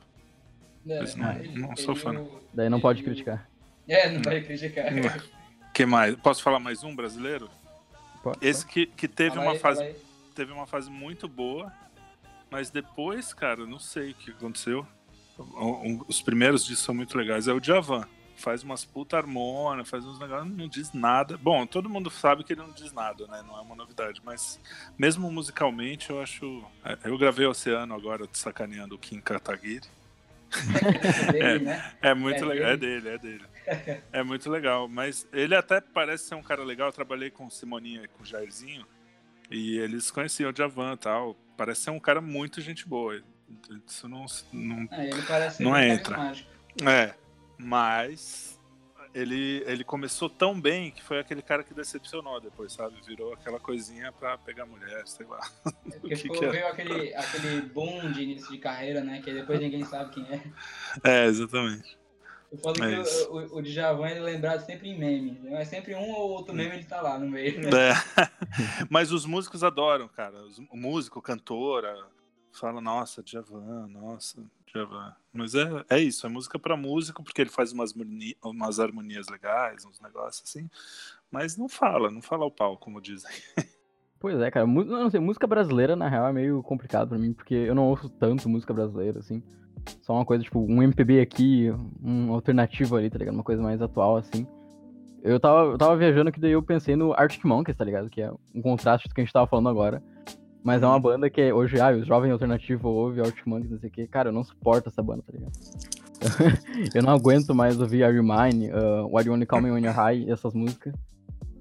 [0.85, 1.33] Mas não-
[1.69, 2.41] não sou fã, não.
[2.53, 3.47] Daí não pode ele- criticar.
[3.87, 4.85] É, não pode criticar.
[5.73, 6.15] que mais?
[6.15, 7.49] Posso falar mais um brasileiro?
[8.23, 9.95] Pode, Esse que, que teve Fala uma aí, fase
[10.35, 11.71] teve uma fase muito boa,
[12.49, 14.87] mas depois, cara, não sei o que aconteceu.
[15.39, 17.47] Um- os primeiros discos são muito legais.
[17.47, 18.05] É o Djavan.
[18.35, 21.37] Faz umas puta harmonia, faz uns negócios, não diz nada.
[21.37, 23.43] Bom, todo mundo sabe que ele não diz nada, né?
[23.45, 24.57] Não é uma novidade, mas
[24.97, 26.63] mesmo musicalmente eu acho.
[26.85, 29.85] é, Eu gravei Oceano agora, sacaneando o Kim Kataguiri.
[31.27, 31.93] É dele, né?
[32.01, 33.01] É muito É legal, é dele?
[33.01, 34.01] dele, é dele.
[34.11, 34.87] É muito legal.
[34.87, 36.87] Mas ele até parece ser um cara legal.
[36.87, 38.85] Eu trabalhei com Simoninha e com o Jairzinho.
[39.51, 41.35] E eles conheciam o Javan e tal.
[41.57, 43.21] Parece ser um cara muito gente boa.
[43.87, 44.25] Isso não.
[44.53, 46.33] não É, ele parece Não entra.
[46.85, 47.13] é.
[47.57, 48.59] Mas
[49.13, 52.95] ele, ele começou tão bem que foi aquele cara que decepcionou depois, sabe?
[53.05, 55.39] Virou aquela coisinha pra pegar mulher, sei lá.
[55.91, 56.49] É porque que que é?
[56.49, 59.21] veio aquele, aquele boom de início de carreira, né?
[59.21, 60.41] Que depois ninguém sabe quem é.
[61.03, 61.97] É, exatamente.
[62.51, 63.29] O foda É é que isso.
[63.29, 65.39] o, o, o Djavan é lembrado sempre em meme.
[65.51, 67.59] Mas sempre um ou outro meme ele tá lá no meio.
[67.67, 67.93] É.
[68.89, 70.35] Mas os músicos adoram, cara.
[70.43, 71.95] Os- O músico, cantora,
[72.51, 75.15] fala, nossa, Djavan, nossa, Djavan.
[75.33, 77.93] Mas é, é isso, é música pra músico, porque ele faz umas,
[78.43, 80.69] umas harmonias legais, uns negócios assim.
[81.31, 83.31] Mas não fala, não fala o pau, como dizem.
[84.19, 84.67] Pois é, cara.
[84.67, 88.09] Não sei, música brasileira, na real, é meio complicado pra mim, porque eu não ouço
[88.09, 89.41] tanto música brasileira, assim.
[90.01, 91.71] Só uma coisa, tipo, um MPB aqui,
[92.03, 93.35] um alternativo ali, tá ligado?
[93.35, 94.45] Uma coisa mais atual, assim.
[95.23, 98.09] Eu tava, eu tava viajando que daí eu pensei no Arctic Monkeys, tá ligado?
[98.09, 100.03] Que é um contraste do que a gente tava falando agora.
[100.63, 103.89] Mas é uma banda que hoje, ah, os jovens alternativos ouvem Arctic Monkeys, não sei
[103.89, 104.07] o quê.
[104.07, 105.51] Cara, eu não suporto essa banda, tá ligado?
[106.93, 109.83] eu não aguento mais ouvir Are You Mine, uh, Why You Only Call Me When
[109.83, 110.93] You're High, essas músicas.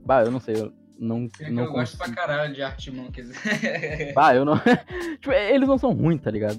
[0.04, 3.30] Bah, eu não sei, eu não, que não eu gosto pra caralho de Art Monkeys.
[4.16, 4.58] Ah, eu não.
[5.20, 6.58] tipo, eles não são ruins, tá ligado?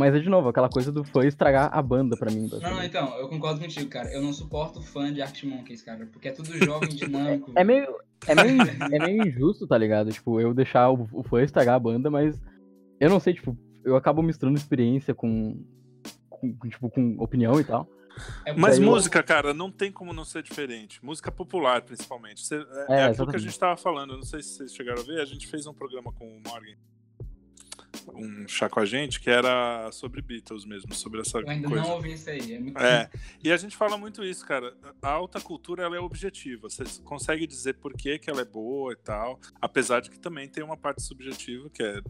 [0.00, 2.48] Mas é de novo, aquela coisa do fã estragar a banda pra mim.
[2.50, 4.10] Não, não, então, eu concordo contigo, cara.
[4.12, 6.06] Eu não suporto fã de Art Monkeys, cara.
[6.10, 7.52] Porque é tudo jovem, dinâmico.
[7.54, 7.94] É meio,
[8.26, 8.62] é, meio,
[8.94, 10.10] é meio injusto, tá ligado?
[10.10, 12.40] Tipo, eu deixar o, o fã estragar a banda, mas
[12.98, 15.62] eu não sei, tipo, eu acabo misturando experiência com,
[16.28, 17.86] com, tipo, com opinião e tal.
[18.44, 21.02] É Mas música, cara, não tem como não ser diferente.
[21.04, 22.44] Música popular, principalmente.
[22.46, 23.42] Cê- é, É, é aquilo que a exatamente.
[23.42, 24.10] gente tava falando.
[24.12, 25.20] eu Não sei se vocês chegaram a ver.
[25.20, 26.74] A gente fez um programa com o Morgan,
[28.14, 31.82] um chá com a gente, que era sobre Beatles mesmo, sobre essa Eu ainda coisa.
[31.84, 32.54] não ouvi isso aí.
[32.54, 33.10] É muito É,
[33.42, 34.74] e a gente fala muito isso, cara.
[35.02, 36.68] A alta cultura ela é objetiva.
[36.68, 39.38] Você consegue dizer por que, que ela é boa e tal.
[39.60, 42.00] Apesar de que também tem uma parte subjetiva, que é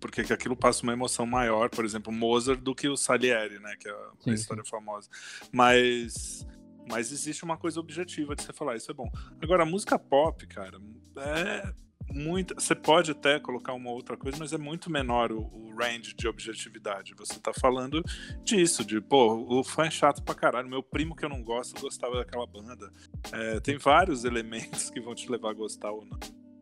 [0.00, 3.76] porque que aquilo passa uma emoção maior, por exemplo, Mozart, do que o Salieri, né?
[3.78, 5.08] Que é a Sim, história famosa.
[5.52, 6.46] Mas.
[6.88, 9.10] Mas existe uma coisa objetiva de você falar, isso é bom.
[9.40, 10.78] Agora, a música pop, cara,
[11.16, 11.72] é
[12.14, 12.54] muito.
[12.54, 16.28] Você pode até colocar uma outra coisa, mas é muito menor o, o range de
[16.28, 17.14] objetividade.
[17.18, 18.02] Você tá falando
[18.44, 20.68] disso, de, pô, o fã é chato pra caralho.
[20.68, 22.90] Meu primo que eu não gosto gostava daquela banda.
[23.32, 26.18] É, tem vários elementos que vão te levar a gostar ou não.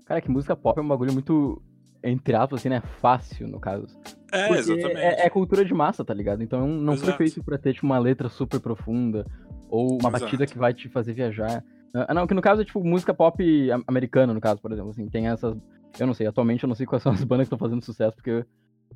[0.06, 1.62] Cara, que música pop é um bagulho muito,
[2.02, 2.82] entre aspas, assim, né?
[3.00, 3.86] Fácil, no caso.
[4.32, 4.96] É, Porque exatamente.
[4.96, 6.42] É, é cultura de massa, tá ligado?
[6.42, 7.18] Então não foi Exato.
[7.18, 9.26] feito pra ter, tipo, uma letra super profunda
[9.68, 10.24] ou uma Exato.
[10.24, 11.62] batida que vai te fazer viajar.
[11.94, 14.90] Ah, não, que no caso é, tipo, música pop am- americana, no caso, por exemplo,
[14.90, 15.08] assim.
[15.08, 15.56] Tem essas...
[15.98, 18.16] Eu não sei, atualmente eu não sei quais são as bandas que estão fazendo sucesso,
[18.16, 18.44] porque eu,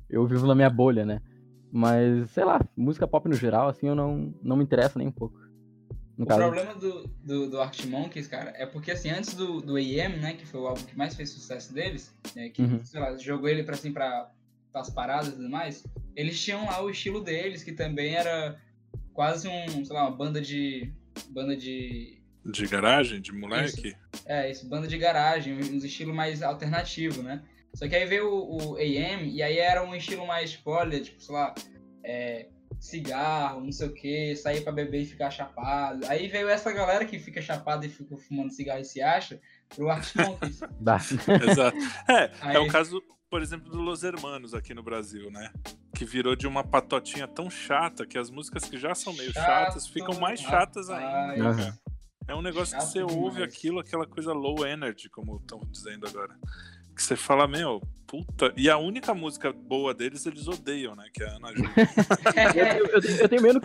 [0.09, 1.21] eu vivo na minha bolha, né?
[1.71, 5.11] Mas, sei lá, música pop no geral, assim, eu não, não me interessa nem um
[5.11, 5.37] pouco.
[6.17, 9.61] No O caso, problema do, do, do Arctic Monkeys, cara, é porque assim, antes do,
[9.61, 12.83] do AM, né, que foi o álbum que mais fez sucesso deles, né, que, Uhum.
[12.83, 14.31] sei lá, jogou ele pra, assim, pra,
[14.71, 15.83] pras paradas e tudo mais,
[16.15, 18.59] eles tinham lá o estilo deles, que também era
[19.13, 20.91] quase um, sei lá, uma banda de.
[21.29, 22.19] banda de.
[22.51, 23.95] De garagem, de moleque.
[24.25, 27.43] É, isso, banda de garagem, um estilo mais alternativo, né?
[27.73, 30.99] Só que aí veio o, o AM, e aí era um estilo mais, tipo, olha,
[30.99, 31.53] tipo, sei lá,
[32.03, 32.47] é,
[32.79, 36.05] cigarro, não sei o que, sair pra beber e ficar chapado.
[36.07, 39.39] Aí veio essa galera que fica chapada e fica fumando cigarro e se acha,
[39.75, 39.87] pro
[40.79, 40.97] dá.
[40.97, 41.77] Exato.
[42.09, 45.51] É, é Aí- o caso, por exemplo, do Los Hermanos aqui no Brasil, né?
[45.93, 49.85] Que virou de uma patotinha tão chata que as músicas que já são meio chatas
[49.85, 51.31] Chato, ficam mais chatas rapaz.
[51.31, 51.49] ainda.
[51.49, 51.77] Aham.
[52.27, 56.35] É um negócio que você ouve aquilo, aquela coisa low energy, como estão dizendo agora.
[56.95, 58.51] Que você fala, meu, puta.
[58.57, 61.05] E a única música boa deles eles odeiam, né?
[61.13, 61.71] Que é a Ana Júlia.
[62.55, 63.61] Eu, eu- eu tenho- menos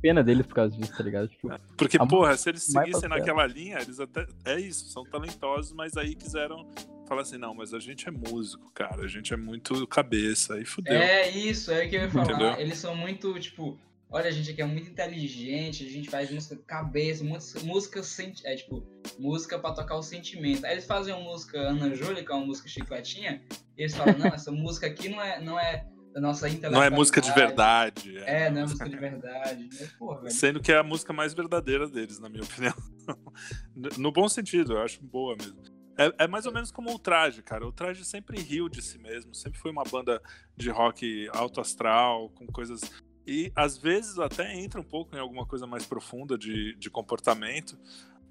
[0.00, 1.28] pena deles por causa disso, tá ligado?
[1.28, 4.26] Tipo, Porque, A porra, se eles seguissem naquela linha, eles até.
[4.44, 6.68] É isso, são talentosos, mas aí quiseram
[7.06, 10.64] falar assim: não, mas a gente é músico, cara, a gente é muito cabeça, aí
[10.64, 10.92] fudeu.
[10.94, 12.24] É isso, é o que eu ia falar.
[12.24, 12.52] Entendeu?
[12.58, 13.78] Eles são muito, tipo,
[14.12, 18.46] olha, a gente aqui é muito inteligente, a gente faz música cabeça, música, música senti
[18.46, 18.86] é tipo,
[19.18, 20.64] música pra tocar o sentimento.
[20.64, 23.42] Aí eles fazem uma música Ana Júlia, que é uma música chicletinha,
[23.76, 26.46] e eles falam, não, essa música aqui não é, não é da nossa.
[26.70, 28.18] Não é música de verdade.
[28.18, 29.68] É, não é música de verdade.
[29.80, 30.28] É, porra.
[30.28, 32.74] Sendo que é a música mais verdadeira deles, na minha opinião.
[33.96, 35.62] no bom sentido, eu acho boa mesmo.
[35.98, 37.66] É, é mais ou menos como o Traje, cara.
[37.66, 40.20] O Traje sempre riu de si mesmo, sempre foi uma banda
[40.56, 42.80] de rock alto astral, com coisas.
[43.26, 47.78] E às vezes até entra um pouco em alguma coisa mais profunda de, de comportamento.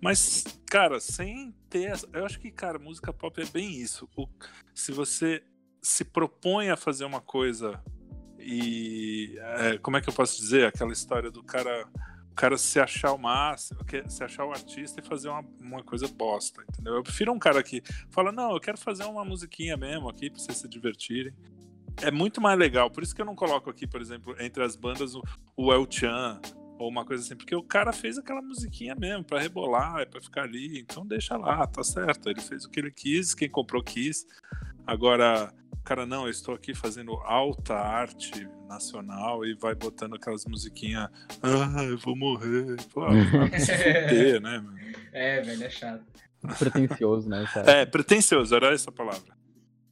[0.02, 1.92] Mas, cara, sem ter.
[1.92, 4.10] essa- Eu acho que, cara, música pop é bem isso.
[4.18, 4.28] O-
[4.74, 5.44] se você
[5.82, 7.82] se propõe a fazer uma coisa
[8.40, 9.38] e.
[9.40, 10.66] é, como é que eu posso dizer?
[10.66, 11.88] Aquela história do cara
[12.32, 16.08] o cara se achar o máximo, se achar o artista e fazer uma, uma coisa
[16.08, 16.96] bosta, entendeu?
[16.96, 20.40] Eu prefiro um cara que fala, não, eu quero fazer uma musiquinha mesmo aqui pra
[20.40, 21.34] vocês se divertirem.
[22.02, 24.76] É muito mais legal, por isso que eu não coloco aqui, por exemplo, entre as
[24.76, 25.22] bandas o,
[25.56, 26.40] o El Chan
[26.82, 30.20] ou uma coisa assim, porque o cara fez aquela musiquinha mesmo pra rebolar, é pra
[30.20, 32.28] ficar ali, então deixa lá, tá certo.
[32.28, 34.26] Ele fez o que ele quis, quem comprou quis.
[34.88, 41.08] Agora, cara, não, eu estou aqui fazendo alta arte nacional e vai botando aquelas musiquinhas,
[41.44, 42.78] ah, eu vou morrer.
[42.92, 43.06] Pô,
[43.60, 44.74] se fuder, né, meu?
[45.12, 46.04] É, velho, é chato.
[46.58, 47.72] Pretencioso, né, cara?
[47.72, 49.41] É, pretencioso, era essa a palavra.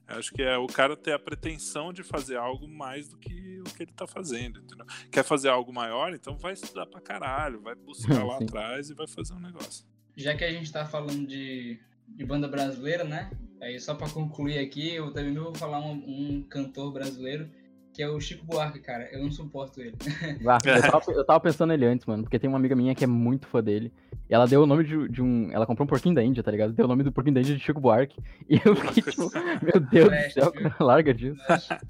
[0.10, 3.60] Eu acho que é o cara ter a pretensão de fazer algo mais do que
[3.60, 4.86] o que ele tá fazendo, entendeu?
[5.12, 9.08] Quer fazer algo maior, então vai estudar pra caralho, vai buscar lá atrás e vai
[9.08, 9.86] fazer um negócio.
[10.16, 13.30] Já que a gente tá falando de, de banda brasileira, né?
[13.62, 17.50] Aí só pra concluir aqui, eu também vou falar um, um cantor brasileiro,
[18.00, 19.10] que é o Chico Buarque, cara.
[19.12, 19.98] Eu não suporto ele.
[20.48, 23.04] Ah, eu, tava, eu tava pensando nele antes, mano, porque tem uma amiga minha que
[23.04, 23.92] é muito fã dele.
[24.30, 25.52] E ela deu o nome de, de um.
[25.52, 26.72] Ela comprou um porquinho da Índia, tá ligado?
[26.72, 28.18] Deu o nome do porquinho da Índia de Chico Buarque.
[28.50, 29.30] E eu fiquei tipo,
[29.62, 30.72] meu Deus do Trash, céu, viu?
[30.80, 31.42] larga disso.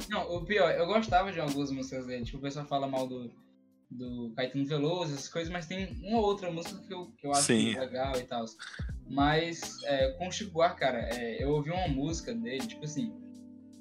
[0.10, 2.26] Não, o pior, eu gostava de algumas músicas dele.
[2.26, 3.32] Tipo, o pessoal fala mal do,
[3.92, 7.32] do Caetano Veloso, essas coisas, mas tem uma ou outra música que eu, que eu
[7.32, 7.78] acho Sim.
[7.78, 8.46] legal e tal.
[9.08, 13.14] Mas é, com o Chico Buarque, cara, é, eu ouvi uma música dele, tipo assim,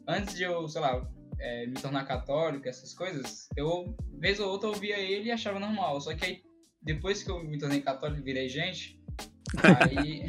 [0.07, 1.09] antes de eu, sei lá,
[1.39, 6.01] é, me tornar católico, essas coisas, eu, vez ou outra, ouvia ele e achava normal.
[6.01, 6.43] Só que aí,
[6.83, 9.01] depois que eu me tornei católico e virei gente,
[9.63, 10.23] aí,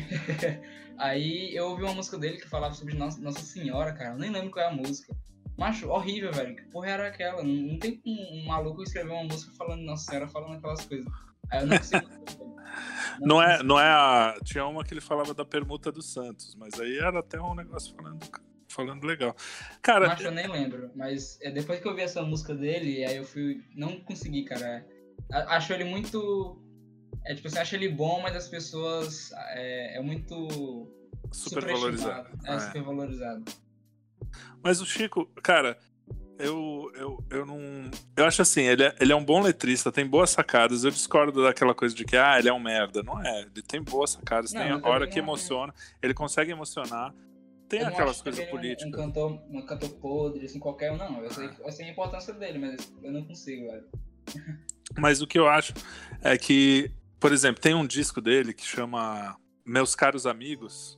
[0.98, 4.12] aí eu ouvi uma música dele que falava sobre Nossa, Nossa Senhora, cara.
[4.12, 5.15] Eu nem lembro qual é a música.
[5.58, 6.56] Macho, horrível, velho.
[6.56, 7.43] Que porra era aquela?
[7.43, 11.06] Não, não tem como um maluco escrever uma música falando Nossa Senhora, falando aquelas coisas.
[11.52, 12.08] Aí eu não consigo.
[12.10, 12.50] velho.
[13.22, 14.39] Não é, não é a.
[14.43, 17.93] Tinha uma que ele falava da permuta dos Santos, mas aí era até um negócio
[17.95, 18.19] falando,
[18.69, 19.36] falando legal.
[19.82, 20.89] Cara, Macho, eu nem lembro.
[20.95, 23.62] Mas é, depois que eu vi essa música dele, aí eu fui.
[23.75, 24.86] Não consegui, cara.
[25.32, 26.62] Acho ele muito.
[27.25, 29.32] É tipo, você acha ele bom, mas as pessoas.
[29.49, 30.88] É, é muito.
[31.32, 32.29] super valorizado.
[32.45, 32.60] É, É.
[32.60, 33.43] super valorizado.
[34.63, 35.77] Mas o Chico, cara,
[36.38, 37.60] eu, eu, eu não.
[38.15, 40.84] Eu acho assim, ele é, ele é um bom letrista, tem boas sacadas.
[40.84, 43.03] Eu discordo daquela coisa de que, ah, ele é um merda.
[43.03, 43.41] Não é.
[43.41, 47.13] Ele tem boas sacadas, Não, tem hora que não- emociona, ele consegue emocionar.
[47.69, 48.88] Tem aquelas coisas um- políticas.
[48.88, 51.23] Um cantor, um cantor podre, assim, qualquer um, não.
[51.23, 53.86] Eu sei, eu sei a importância dele, mas eu não consigo, velho.
[54.97, 55.71] Mas o que eu acho
[56.19, 60.97] é que, por exemplo, tem um disco dele que chama Meus Caros Amigos,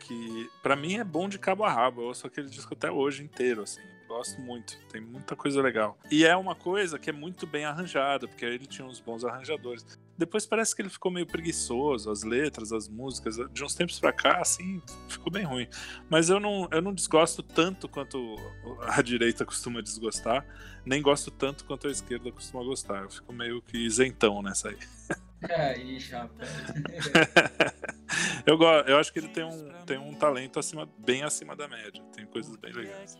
[0.00, 2.00] que pra mim é bom de cabo a rabo.
[2.00, 3.80] Eu ouço aquele disco até hoje inteiro, assim.
[4.10, 5.96] Gosto muito, tem muita coisa legal.
[6.10, 9.86] E é uma coisa que é muito bem arranjada, porque ele tinha uns bons arranjadores.
[10.18, 14.12] Depois parece que ele ficou meio preguiçoso, as letras, as músicas, de uns tempos pra
[14.12, 15.68] cá, assim, ficou bem ruim.
[16.08, 18.34] Mas eu não, eu não desgosto tanto quanto
[18.80, 20.44] a direita costuma desgostar,
[20.84, 23.04] nem gosto tanto quanto a esquerda costuma gostar.
[23.04, 24.78] Eu fico meio que isentão nessa aí.
[25.48, 26.50] Aí, rapaz.
[28.46, 32.02] eu, eu acho que ele tem um, tem um talento acima, bem acima da média.
[32.14, 33.18] Tem coisas bem legais.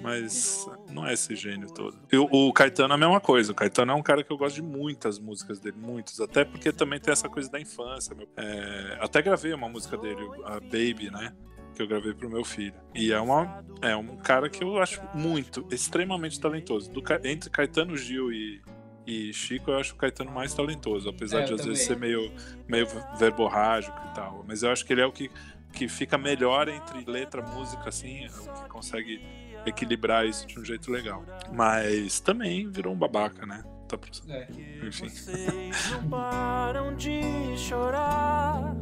[0.00, 1.98] Mas não é esse gênio todo.
[2.12, 3.52] E o, Caetano é a mesma coisa.
[3.52, 6.20] O Caetano é um cara que eu gosto de muitas músicas dele, muitas.
[6.20, 8.14] Até porque também tem essa coisa da infância.
[8.36, 11.34] É, até gravei uma música dele, a Baby, né?
[11.74, 12.74] Que eu gravei pro meu filho.
[12.94, 16.90] E é, uma, é um cara que eu acho muito, extremamente talentoso.
[16.90, 18.62] Do entre Caetano Gil e,
[19.06, 21.08] e Chico, eu acho o Caetano mais talentoso.
[21.08, 22.10] Apesar É, de às vezes também.
[22.10, 22.32] ser meio,
[22.68, 22.86] meio
[23.18, 24.44] verborrágico e tal.
[24.46, 25.30] Mas eu acho que ele é o que,
[25.72, 29.20] que fica melhor entre letra, música, assim, é o que consegue
[29.64, 31.24] equilibrar isso de um jeito legal.
[31.52, 33.64] Mas também virou um babaca, né?
[33.88, 34.48] Tá pro- É.
[34.84, 35.08] Enfim.
[35.08, 37.22] Vocês não param de
[37.56, 38.74] chorar.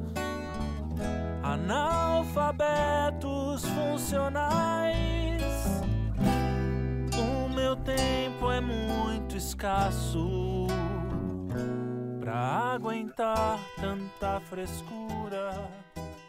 [1.42, 5.33] Analfabetos funcionais.
[7.74, 10.68] O meu tempo é muito escasso
[12.20, 15.68] pra aguentar tanta frescura.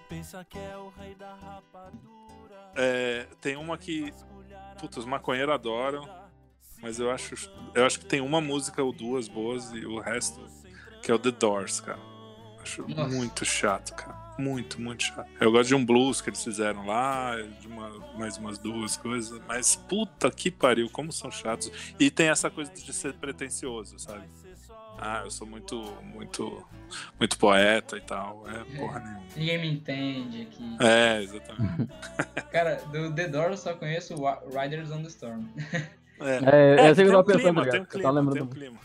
[0.09, 2.71] Pensa que é o rei da rapadura.
[2.75, 4.11] É, tem uma que,
[4.79, 6.09] putz, os maconheiros adoram,
[6.81, 7.35] mas eu acho,
[7.75, 10.43] eu acho que tem uma música ou duas boas e o resto
[11.03, 11.99] que é o The Doors, cara.
[12.59, 13.07] Acho Nossa.
[13.07, 14.24] muito chato, cara.
[14.37, 15.29] Muito, muito chato.
[15.39, 19.39] Eu gosto de um blues que eles fizeram lá, de uma- mais umas duas coisas,
[19.47, 21.71] mas puta que pariu, como são chatos.
[21.99, 24.23] E tem essa coisa de ser pretencioso, sabe?
[24.97, 26.65] Ah, eu sou muito, muito,
[27.19, 28.45] muito poeta e tal.
[28.49, 29.21] É porra nenhuma.
[29.35, 30.77] Ninguém me entende aqui.
[30.79, 31.89] É, exatamente.
[32.51, 34.15] Cara, do The Doors eu só conheço
[34.57, 35.45] Riders on the Storm.
[35.73, 36.25] É.
[36.25, 37.91] É, É, eu sei que tem eu um tava pensando, tem um Eu clima, tava
[38.01, 38.13] tem um
[38.45, 38.55] lembrando.
[38.55, 38.77] clima.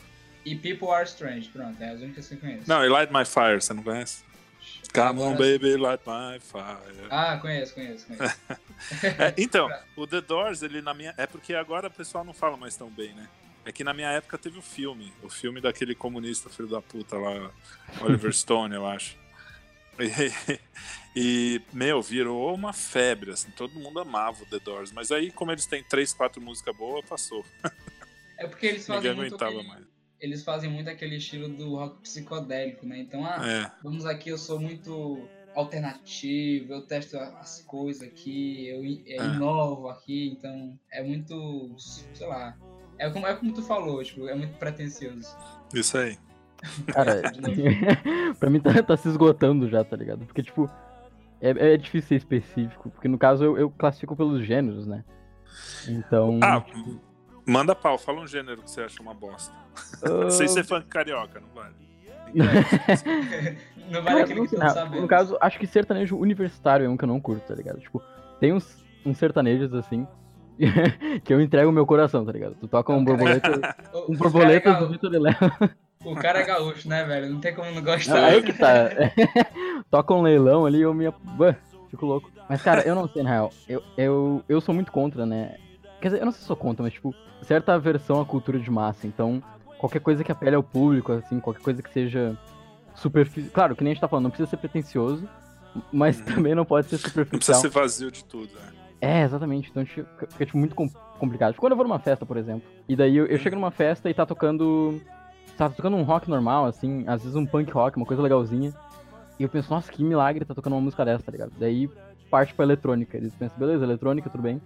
[0.44, 2.64] E People Are Strange, pronto, é as únicas que eu conheço.
[2.68, 4.24] Não, e Light My Fire, você não conhece?
[4.92, 7.06] Come on, baby, light my fire.
[7.10, 8.36] Ah, conheço, conheço, conheço.
[9.18, 11.14] É, então, o The Doors, ele na minha.
[11.16, 13.28] É porque agora o pessoal não fala mais tão bem, né?
[13.64, 15.12] É que na minha época teve o filme.
[15.22, 17.50] O filme daquele comunista filho da puta lá,
[18.00, 19.16] Oliver Stone, eu acho.
[19.98, 20.58] E,
[21.14, 24.92] e, meu, virou uma febre, assim, todo mundo amava o The Doors.
[24.92, 27.44] Mas aí, como eles têm três, quatro músicas boas, passou.
[28.38, 29.89] É porque eles Ninguém fazem muito aguentava aquele, mais.
[30.20, 32.98] Eles fazem muito aquele estilo do rock psicodélico, né?
[32.98, 35.18] Então, ah, É, vamos aqui, eu sou muito
[35.54, 39.26] alternativo, eu testo as coisas aqui, eu é, É.
[39.34, 42.56] inovo aqui, então é muito, sei lá,
[42.98, 45.36] é como, é como tu falou, tipo, é muito pretencioso.
[45.74, 46.18] isso aí.
[46.92, 47.22] Cara,
[48.38, 50.24] pra mim tá, tá se esgotando já, tá ligado?
[50.26, 50.70] Porque, tipo,
[51.40, 55.02] é, é difícil ser específico, porque no caso eu, eu classifico pelos gêneros, né?
[55.88, 56.38] Então.
[56.42, 57.00] Ah, tipo,
[57.50, 59.52] manda pau, fala um gênero que você acha uma bosta.
[60.02, 61.74] ah, Sem ser funk carioca, não vale.
[63.90, 65.00] Não vale aquele não que sei, na- sabemos.
[65.00, 67.80] no caso, acho que sertanejo universitário é um que eu não curto, tá ligado?
[67.80, 68.00] Tipo,
[68.38, 70.06] tem uns, uns sertanejos assim
[71.24, 72.54] que eu entrego o meu coração, tá ligado?
[72.60, 73.50] Tu toca um borboleta,
[74.08, 75.34] um o borboleta é do Vitor e Léo.
[76.04, 77.30] O cara é gaúcho, né, velho?
[77.30, 78.14] Não tem como não gostar.
[78.14, 78.88] Não, aí que tá.
[79.90, 81.10] Toca um leilão ali, eu me.
[81.36, 81.54] Bah,
[81.90, 82.30] fico louco.
[82.48, 83.52] Mas, cara, eu não sei, na real.
[83.68, 85.56] Eu, eu, eu sou muito contra, né?
[86.00, 88.70] Quer dizer, eu não sei se sou contra, mas, tipo, certa aversão à cultura de
[88.70, 89.06] massa.
[89.06, 89.42] Então,
[89.78, 92.36] qualquer coisa que apele ao público, assim, qualquer coisa que seja
[92.94, 93.50] superficial.
[93.52, 95.28] Claro, que nem a gente tá falando, não precisa ser pretencioso,
[95.92, 96.24] mas Uhum.
[96.26, 97.60] também não pode ser Não precisa superficial.
[97.60, 98.72] ser vazio de tudo, né?
[99.00, 99.70] É, exatamente.
[99.70, 101.54] Então fica, fica, tipo, muito com- complicado.
[101.56, 104.14] Quando eu vou numa festa, por exemplo, e daí eu, eu chego numa festa e
[104.14, 105.00] tá tocando.
[105.56, 108.72] Tá tocando um rock normal, assim, às vezes um punk rock, uma coisa legalzinha.
[109.38, 111.52] E eu penso, nossa, que milagre tá tocando uma música dessa, tá ligado?
[111.58, 111.88] Daí
[112.30, 113.16] parte pra eletrônica.
[113.16, 114.60] Eles pensam, beleza, eletrônica, tudo bem.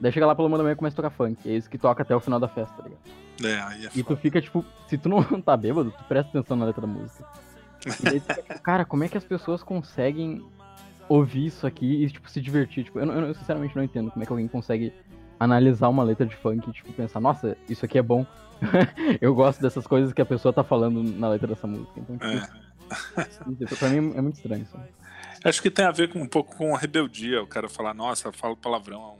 [0.00, 1.48] Daí chega lá pelo manhã e começa a tocar funk.
[1.48, 3.00] É isso que toca até o final da festa, tá ligado?
[3.44, 6.56] É, aí é E tu fica, tipo, se tu não tá bêbado, tu presta atenção
[6.56, 7.24] na letra da música.
[7.86, 10.44] E daí tu fica, cara, como é que as pessoas conseguem
[11.08, 12.84] ouvir isso aqui e, tipo, se divertir?
[12.84, 14.92] Tipo, eu, não- eu sinceramente não entendo como é que alguém consegue
[15.40, 18.26] analisar uma letra de funk e, tipo, pensar, nossa, isso aqui é bom.
[19.20, 21.92] eu gosto dessas coisas que a pessoa tá falando na letra dessa música.
[22.00, 23.76] Então, tipo, É.
[23.78, 24.76] pra mim é muito estranho isso.
[25.44, 27.40] Acho que tem a ver com um pouco com a rebeldia.
[27.42, 29.16] O cara falar, nossa, eu falo palavrão,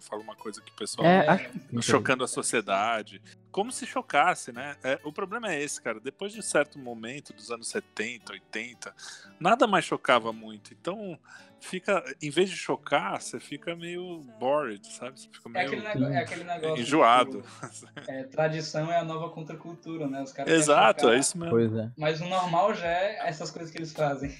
[0.00, 1.50] eu falo uma coisa que o pessoal É,
[1.82, 3.22] chocando a sociedade.
[3.52, 4.76] Como se chocasse, né?
[4.82, 6.00] É, o problema é esse, cara.
[6.00, 8.94] Depois de um certo momento, dos anos 70, 80,
[9.38, 10.72] nada mais chocava muito.
[10.72, 11.18] Então,
[11.60, 15.20] fica, em vez de chocar, você fica meio bored, sabe?
[15.20, 16.82] Você fica É meio aquele, nego- é aquele negócio.
[16.82, 17.42] enjoado.
[17.42, 20.22] tipo, é, tradição é a nova contracultura, né?
[20.22, 21.50] Os caras Exato, é isso mesmo.
[21.50, 21.90] Pois é.
[21.96, 24.30] Mas o normal já é essas coisas que eles fazem.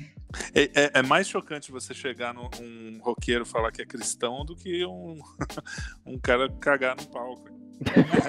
[0.54, 4.54] É, é- é mais chocante você chegar num um roqueiro falar que é cristão do
[4.56, 5.18] que um,
[6.06, 7.60] um cara cagar no palco.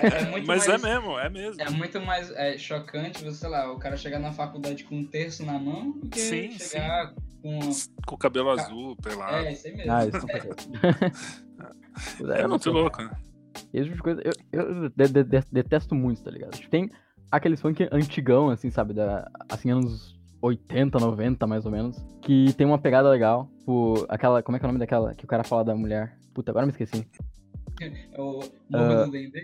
[0.01, 1.61] É, é Mas mais, é mesmo, é mesmo.
[1.61, 5.05] É muito mais é, chocante, você, sei lá, o cara chegar na faculdade com um
[5.05, 7.59] terço na mão do que Sim, chegar com.
[8.05, 9.47] Com o cabelo azul, pelado.
[9.47, 9.91] É, isso aí mesmo.
[9.91, 10.27] Ah, isso
[12.31, 13.11] É, eu não muito louco, né?
[13.73, 16.51] Esse tipo de coisa, eu, eu de- de- de- detesto muito, tá ligado?
[16.51, 16.89] Tipo, tem
[17.29, 18.93] aqueles funk antigão, assim, sabe?
[18.93, 21.97] Da, assim, anos 80, 90, mais ou menos.
[22.21, 23.49] Que tem uma pegada legal.
[23.59, 24.41] Tipo, aquela.
[24.41, 26.17] Como é que é o nome daquela que o cara fala da mulher?
[26.33, 27.05] Puta, agora eu me esqueci.
[28.13, 29.03] É o Morro Ah.
[29.05, 29.43] do Dendê.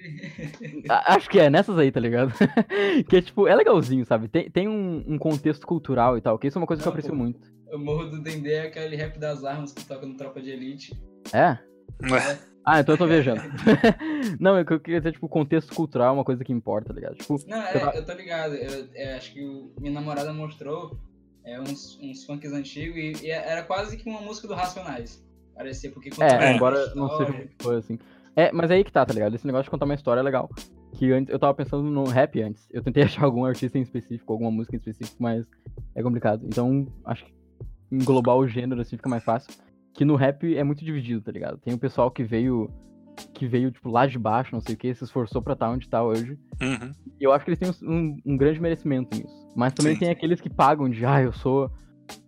[0.89, 2.33] Acho que é, nessas aí, tá ligado?
[3.09, 4.27] que é tipo, é legalzinho, sabe?
[4.27, 6.91] Tem, tem um, um contexto cultural e tal, que isso é uma coisa que eu
[6.91, 7.17] Não, aprecio pô.
[7.17, 7.39] muito.
[7.71, 10.97] O Morro do Dendê é aquele rap das armas que toca no Tropa de Elite.
[11.33, 11.57] É?
[12.15, 12.37] É.
[12.65, 13.41] Ah, então eu tô viajando.
[14.39, 16.93] Não, é que eu queria dizer, tipo, contexto cultural é uma coisa que importa, tá
[16.93, 17.15] ligado?
[17.15, 18.55] Tipo, Não, Eu tava- é, eu tô ligado.
[18.55, 20.97] Eu, é, acho que o- minha namorada mostrou
[21.45, 25.25] é, uns, uns funks antigos e, e era quase que uma música do Racionais.
[25.55, 27.97] Parecia, porque É, contava embora não seja muito fã, assim.
[28.37, 29.33] É, mas aí que tá, tá ligado?
[29.33, 30.47] Esse negócio de contar uma história é legal.
[30.93, 32.69] Que antes, eu tava pensando no rap antes.
[32.71, 35.47] Eu tentei achar algum artista em específico, alguma música em específico, mas
[35.95, 36.45] é complicado.
[36.45, 37.33] Então, acho que
[37.91, 39.51] englobar o gênero assim fica mais fácil.
[39.91, 41.57] Que no rap é muito dividido, tá ligado?
[41.57, 42.69] Tem o pessoal que veio.
[43.33, 45.89] Que veio, tipo, lá de baixo, não sei o que, se esforçou pra estar onde
[45.89, 46.37] tá hoje.
[46.61, 46.91] Uhum.
[47.19, 49.49] E eu acho que eles têm um, um grande merecimento nisso.
[49.55, 50.01] Mas também Sim.
[50.01, 51.71] tem aqueles que pagam de, ah, eu sou.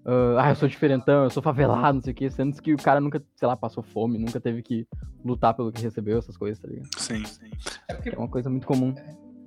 [0.05, 2.77] Ah, ah, eu sou diferentão, eu sou favelado, não sei o que, sendo que o
[2.77, 4.87] cara nunca, sei lá, passou fome, nunca teve que
[5.23, 6.89] lutar pelo que recebeu, essas coisas, tá ligado?
[6.97, 7.49] Sim, sim.
[7.87, 8.93] É porque É uma coisa muito comum.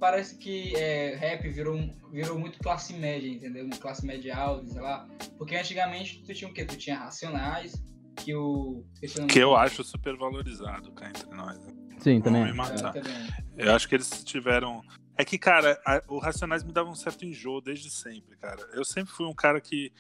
[0.00, 1.78] parece que é, rap virou,
[2.10, 3.64] virou muito classe média, entendeu?
[3.64, 5.06] Uma classe média alta, sei lá.
[5.38, 6.64] Porque antigamente tu tinha o quê?
[6.64, 7.72] Tu tinha Racionais,
[8.16, 8.84] que o...
[9.28, 11.58] Que eu acho super valorizado cá entre nós.
[11.66, 11.72] né?
[11.98, 12.42] Sim, também.
[12.44, 12.92] me É, matar.
[12.92, 13.12] também.
[13.56, 14.82] Eu acho que eles tiveram.
[15.16, 18.60] É que, cara, a- o Racionais me dava um certo enjoo desde sempre, cara.
[18.72, 19.92] Eu sempre fui um cara que.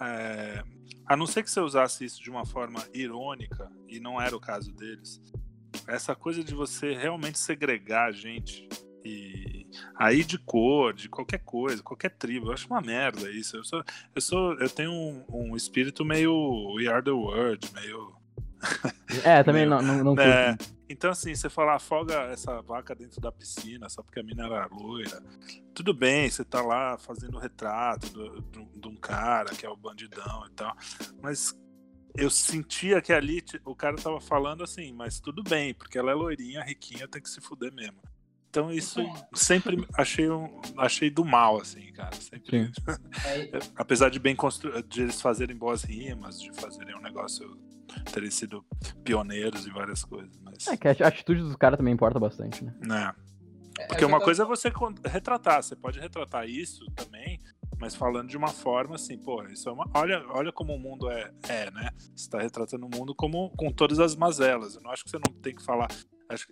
[0.00, 0.62] É,
[1.06, 4.40] A não ser que você usasse isso de uma forma irônica, e não era o
[4.40, 5.20] caso deles,
[5.86, 8.68] essa coisa de você realmente segregar a gente
[9.04, 13.56] e aí de cor, de qualquer coisa, qualquer tribo, eu acho uma merda isso.
[13.56, 16.32] Eu sou, eu sou, eu tenho um, um espírito meio
[16.74, 18.16] We Are the World, meio
[19.24, 20.75] É, também Meu, não, não, não É, curto.
[20.88, 24.66] Então, assim, você fala, afoga essa vaca dentro da piscina só porque a mina era
[24.70, 25.20] loira.
[25.74, 28.06] Tudo bem, você tá lá fazendo o retrato
[28.76, 30.76] de um cara que é o bandidão e tal.
[31.20, 31.52] Mas
[32.14, 36.14] eu sentia que ali o cara tava falando assim, mas tudo bem, porque ela é
[36.14, 38.00] loirinha, riquinha, tem que se fuder mesmo.
[38.48, 39.00] Então isso
[39.34, 42.14] sempre achei, um- achei do mal, assim, cara.
[42.14, 42.70] Sempre,
[43.76, 44.82] apesar de bem constru...
[44.82, 47.58] de eles fazerem boas rimas, de fazerem um negócio
[48.12, 48.64] terem sido
[49.04, 52.74] pioneiros em várias coisas, mas É que a atitude dos caras também importa bastante, né?
[52.80, 53.14] né?
[53.78, 54.72] é, Porque é uma coisa é você
[55.04, 57.38] retratar, você pode retratar isso também,
[57.78, 61.10] mas falando de uma forma assim, pô, isso é uma, olha, olha como o mundo
[61.10, 61.90] é, é, né?
[62.14, 64.76] Você tá retratando o mundo como com todas as mazelas.
[64.76, 65.88] Eu não acho que você não tem que falar,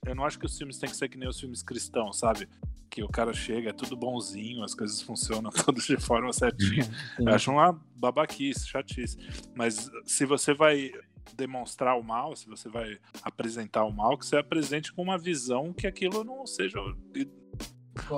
[0.06, 2.48] eu não acho que os filmes têm que ser que nem os filmes cristãos, sabe?
[2.90, 6.84] Que o cara chega, é tudo bonzinho, as coisas funcionam todas de forma certinha.
[6.84, 7.26] Sim.
[7.26, 9.16] Eu acho uma babaquice, chatice.
[9.56, 10.92] Mas se você vai
[11.36, 15.72] demonstrar o mal, se você vai apresentar o mal, que você apresente com uma visão
[15.72, 16.78] que aquilo não seja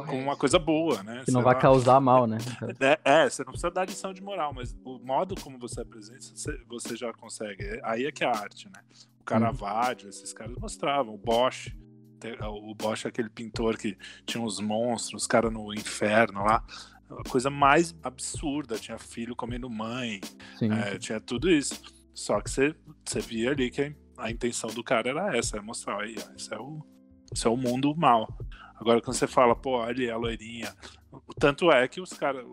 [0.06, 1.22] como uma coisa boa, né?
[1.24, 2.38] Que não vai causar mal, né?
[2.80, 6.20] É, é, você não precisa dar lição de moral, mas o modo como você apresenta,
[6.66, 7.78] você, já consegue.
[7.84, 8.80] Aí é que é a arte, né?
[9.20, 11.14] O Caravaggio, esses caras mostravam.
[11.14, 11.68] O Bosch,
[12.18, 16.64] te- o Bosch é aquele pintor que tinha uns monstros, os caras no inferno lá.
[17.10, 20.20] A coisa mais absurda, tinha filho comendo mãe,
[20.72, 21.80] é, tinha tudo isso.
[22.16, 25.60] Só que você, você via ali que a, a intenção do cara era essa, é
[25.60, 26.80] mostrar aí, ó, esse é o,
[27.32, 28.26] esse é o mundo mal.
[28.74, 30.74] Agora quando você fala, pô, ali a loirinha.
[31.38, 32.44] Tanto é que os caras,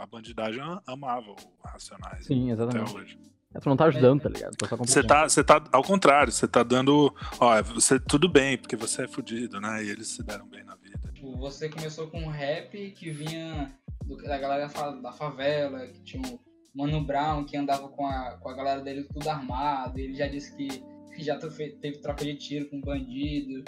[0.00, 2.96] a bandidagem amava o Racionais Sim, até exatamente.
[2.96, 3.18] hoje.
[3.60, 4.56] Tu não tá ajudando, tá ligado?
[4.56, 7.14] Tá só Você tá, você tá ao contrário, você tá dando.
[7.38, 9.84] Ó, você tudo bem, porque você é fudido, né?
[9.84, 11.10] E eles se deram bem na vida.
[11.12, 13.70] Tipo, você começou com um rap que vinha
[14.06, 14.68] do- da galera
[15.02, 16.40] da favela, que tinha o
[16.74, 20.54] Mano Brown, que andava com a, com a galera dele tudo armado, ele já disse
[20.56, 20.82] que
[21.18, 23.62] já teve troca de tiro com bandido,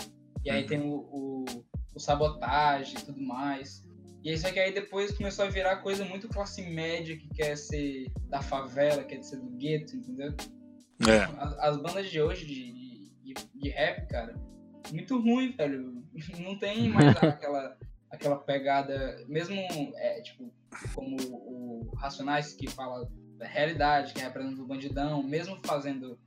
[0.45, 0.69] e aí Uhum.
[0.69, 1.45] tem o, o,
[1.95, 3.85] o sabotagem e tudo mais.
[4.23, 8.11] E isso aqui aí depois começou a virar coisa muito classe média, que quer ser
[8.31, 10.35] da favela, quer ser do gueto, entendeu?
[11.07, 11.25] É.
[11.39, 14.35] As, as bandas de hoje de, de- de rap, cara,
[14.93, 16.03] muito ruim, velho.
[16.41, 17.77] Não tem mais aquela,
[18.15, 19.57] aquela pegada, mesmo
[19.97, 20.53] é, tipo,
[20.95, 26.19] como o Racionais que fala da realidade, que representa o bandidão, mesmo fazendo.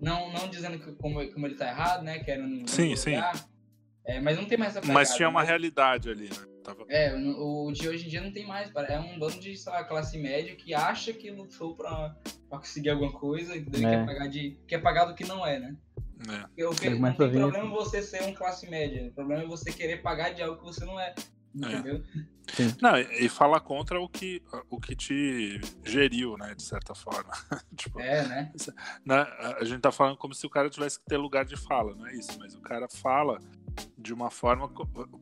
[0.00, 2.20] Não, não dizendo que como, como ele tá errado, né?
[2.20, 3.14] Querendo Sim, sim.
[4.04, 4.98] É, mas não tem mais essa pegada.
[4.98, 5.46] Mas tinha uma né?
[5.46, 6.46] realidade ali, né?
[6.64, 6.84] Tava...
[6.88, 8.70] É, o o de hoje em dia não tem mais.
[8.88, 12.16] É um bando de, sei lá, classe média que acha que lutou pra,
[12.48, 13.82] pra conseguir alguma coisa, entendeu?
[13.82, 13.90] E É.
[13.90, 15.76] Quer pagar, de, quer pagar do que não é, né?
[16.28, 16.38] É.
[16.38, 19.08] Porque o que, Ele não tem problema você ser um classe média.
[19.08, 21.14] O problema é você querer pagar de algo que você não é.
[21.54, 22.02] Entendeu?
[22.80, 26.54] Não, e fala contra o que, o que te geriu, né?
[26.54, 27.30] De certa forma.
[27.76, 28.52] tipo, É, né?
[29.04, 29.26] né,
[29.58, 32.06] a gente tá falando como se o cara tivesse que ter lugar de fala, não
[32.06, 32.38] é isso?
[32.38, 33.38] Mas o cara fala
[33.96, 34.68] de uma forma.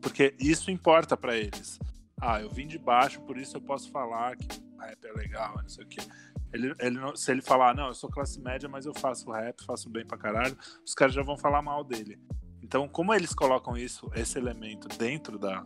[0.00, 1.78] Porque isso importa pra eles.
[2.20, 4.46] Ah, eu vim de baixo, por isso eu posso falar que
[4.78, 6.00] rap é legal, não sei o quê.
[6.56, 9.62] Ele, ele não- se ele falar, não, eu sou classe média, mas eu faço rap,
[9.64, 12.18] faço bem pra caralho, os caras já vão falar mal dele.
[12.62, 15.62] Então, como eles colocam isso, esse elemento dentro da,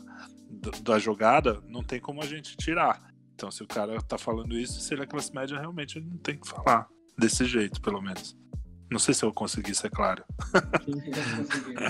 [0.51, 3.01] do- da jogada, não tem como a gente tirar.
[3.35, 6.19] Então, se o cara tá falando isso, se ele é classe média, realmente ele não
[6.19, 6.87] tem que falar.
[7.17, 8.37] Desse jeito, pelo menos.
[8.91, 10.23] Não sei se eu consegui ser claro.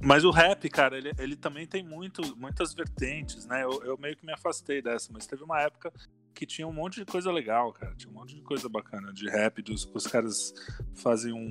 [0.00, 3.64] Mas o rap, cara, ele, ele também tem muito, muitas vertentes, né?
[3.64, 5.90] Eu, eu meio que me afastei dessa, mas teve uma época
[6.34, 7.94] que tinha um monte de coisa legal, cara.
[7.94, 9.62] Tinha um monte de coisa bacana de rap.
[9.62, 10.52] Dos, os caras
[10.94, 11.50] faziam,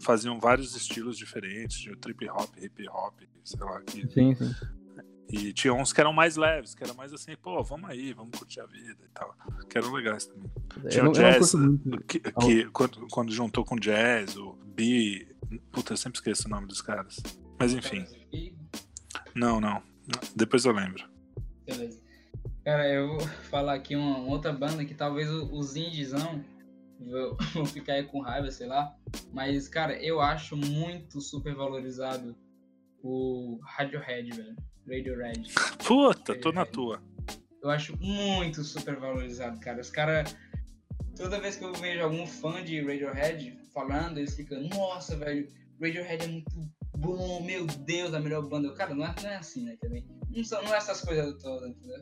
[0.00, 3.80] faziam vários estilos diferentes, de trip hop, hip hop, sei lá.
[3.82, 4.54] Que, Sim, sim.
[5.28, 8.38] e tinha uns que eram mais leves, que era mais assim, pô, vamos aí, vamos
[8.38, 9.36] curtir a vida e tal.
[9.68, 10.50] Que eram legais também.
[10.84, 12.04] Eu Tinha não, o jazz, muito.
[12.04, 15.28] que, que quando, quando juntou com jazz, o B.
[15.70, 17.20] Puta, eu sempre esqueço o nome dos caras.
[17.58, 18.04] Mas enfim,
[19.34, 19.82] não, não.
[20.34, 21.04] Depois eu lembro.
[21.66, 22.00] beleza.
[22.64, 26.44] Cara, eu vou falar aqui uma, uma outra banda que talvez os indiezão
[27.52, 28.94] vão ficar aí com raiva, sei lá.
[29.32, 32.36] Mas, cara, eu acho muito super valorizado
[33.02, 34.56] o Radiohead, velho.
[34.88, 35.52] Radiohead.
[35.84, 37.02] Puta, tô na tua.
[37.62, 39.80] Eu acho muito super valorizado, cara.
[39.80, 40.36] Os caras.
[41.16, 45.46] Toda vez que eu vejo algum fã de Radiohead falando, eles ficam, nossa, velho,
[45.80, 48.72] Radiohead é muito bom, meu Deus, a melhor banda.
[48.72, 50.06] Cara, não é, não é assim, né, também.
[50.34, 52.00] Não, são, não é essas coisas todas, entendeu?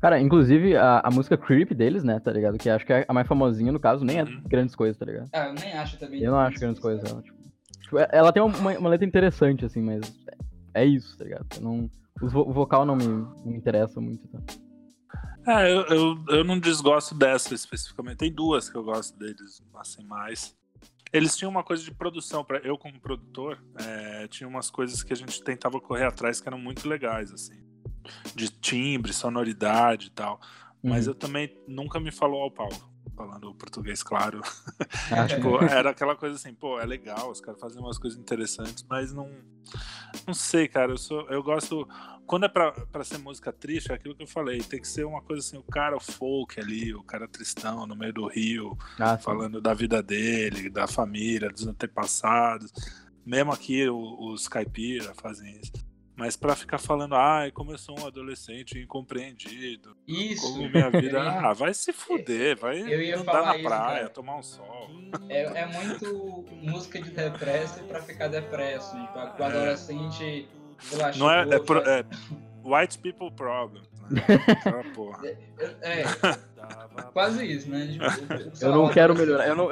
[0.00, 2.56] Cara, inclusive a, a música Creep deles, né, tá ligado?
[2.56, 4.42] Que acho que é a mais famosinha no caso, nem é Uhum.
[4.46, 5.28] grandes coisas, tá ligado?
[5.32, 6.22] Ah, eu nem acho também.
[6.22, 7.10] Eu não acho grandes coisas.
[7.10, 7.36] Ela, tipo,
[7.82, 10.00] tipo, é- ela tem uma, uma letra interessante, assim, mas
[10.72, 11.46] é isso, tá ligado?
[11.56, 11.90] Eu não,
[12.22, 14.38] o vocal não me, não me interessa muito, tá?
[15.46, 18.18] É, eu, eu, eu não desgosto dessa especificamente.
[18.18, 20.54] Tem duas que eu gosto deles, assim, mais.
[21.12, 25.12] Eles tinham uma coisa de produção, para eu como produtor, é, tinha umas coisas que
[25.12, 27.58] a gente tentava correr atrás que eram muito legais, assim.
[28.34, 30.40] De timbre, sonoridade e tal.
[30.82, 31.12] Mas Uhum.
[31.12, 32.74] eu também nunca me falou ao Paulo,
[33.16, 34.40] falando português claro.
[35.12, 38.84] Ah, Tipo, era aquela coisa assim, pô, é legal, os caras fazem umas coisas interessantes,
[38.88, 39.28] mas não.
[40.26, 40.92] Não sei, cara.
[40.92, 41.86] Eu, sou, eu gosto.
[42.26, 44.58] Quando é pra, pra ser música triste, é aquilo que eu falei.
[44.60, 48.12] Tem que ser uma coisa assim, o cara folk ali, o cara tristão no meio
[48.12, 52.72] do rio, Ah, falando da vida dele, da família, dos antepassados.
[53.26, 55.72] Mesmo aqui o- os caipira fazem isso.
[56.20, 60.42] Mas pra ficar falando, ai, como eu sou um adolescente incompreendido, Isso.
[60.52, 61.16] como minha vida.
[61.24, 64.08] Ia- Ah, vai se fuder, vai Eu ia andar na isso, praia, cara.
[64.10, 64.90] tomar um sol.
[65.30, 68.90] É, é muito música de depresso pra ficar depresso.
[69.00, 70.46] Tipo, o adolescente
[70.90, 71.20] relaxou.
[71.26, 72.04] Não é, é, pro- é
[72.62, 73.82] white people problem.
[74.10, 74.20] Né?
[74.46, 75.22] Aquela porra.
[75.80, 76.02] É,
[77.14, 77.86] quase isso, né?
[77.86, 79.68] Tipo, Eu não quero melhorar, eu não,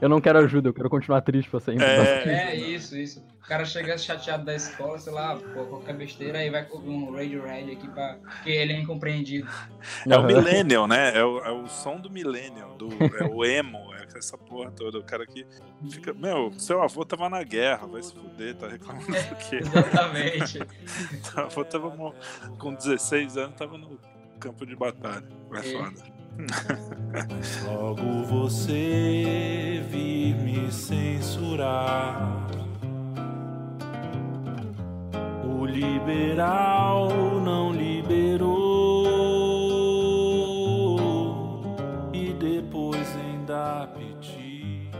[0.00, 1.84] eu não quero ajuda, eu quero continuar triste pra sempre.
[1.84, 3.24] É, É, isso, isso.
[3.46, 7.12] O cara chega chateado da escola, sei lá, pô, qualquer besteira, aí vai ouvir um
[7.14, 8.16] Radiohead aqui pra.
[8.20, 9.48] Porque ele é incompreendido.
[10.04, 10.26] é o Aham.
[10.26, 11.16] millennial, né?
[11.16, 12.88] É o, é o som do millennial, do,
[13.20, 14.98] é o emo, é essa porra toda.
[14.98, 15.46] O cara que
[15.88, 16.12] fica.
[16.12, 19.58] Meu, seu avô tava na guerra, vai se fuder, tá reclamando do quê?
[19.58, 20.58] Exatamente.
[21.22, 22.14] Seu avô tava
[22.58, 23.96] com 16 anos, tava no
[24.40, 25.24] campo de batalha.
[25.54, 25.62] É É.
[25.62, 26.16] foda.
[27.64, 32.44] Logo você vir me censurar.
[35.58, 37.08] O liberal
[37.40, 39.06] não liberou
[42.12, 44.90] e depois ainda pedir.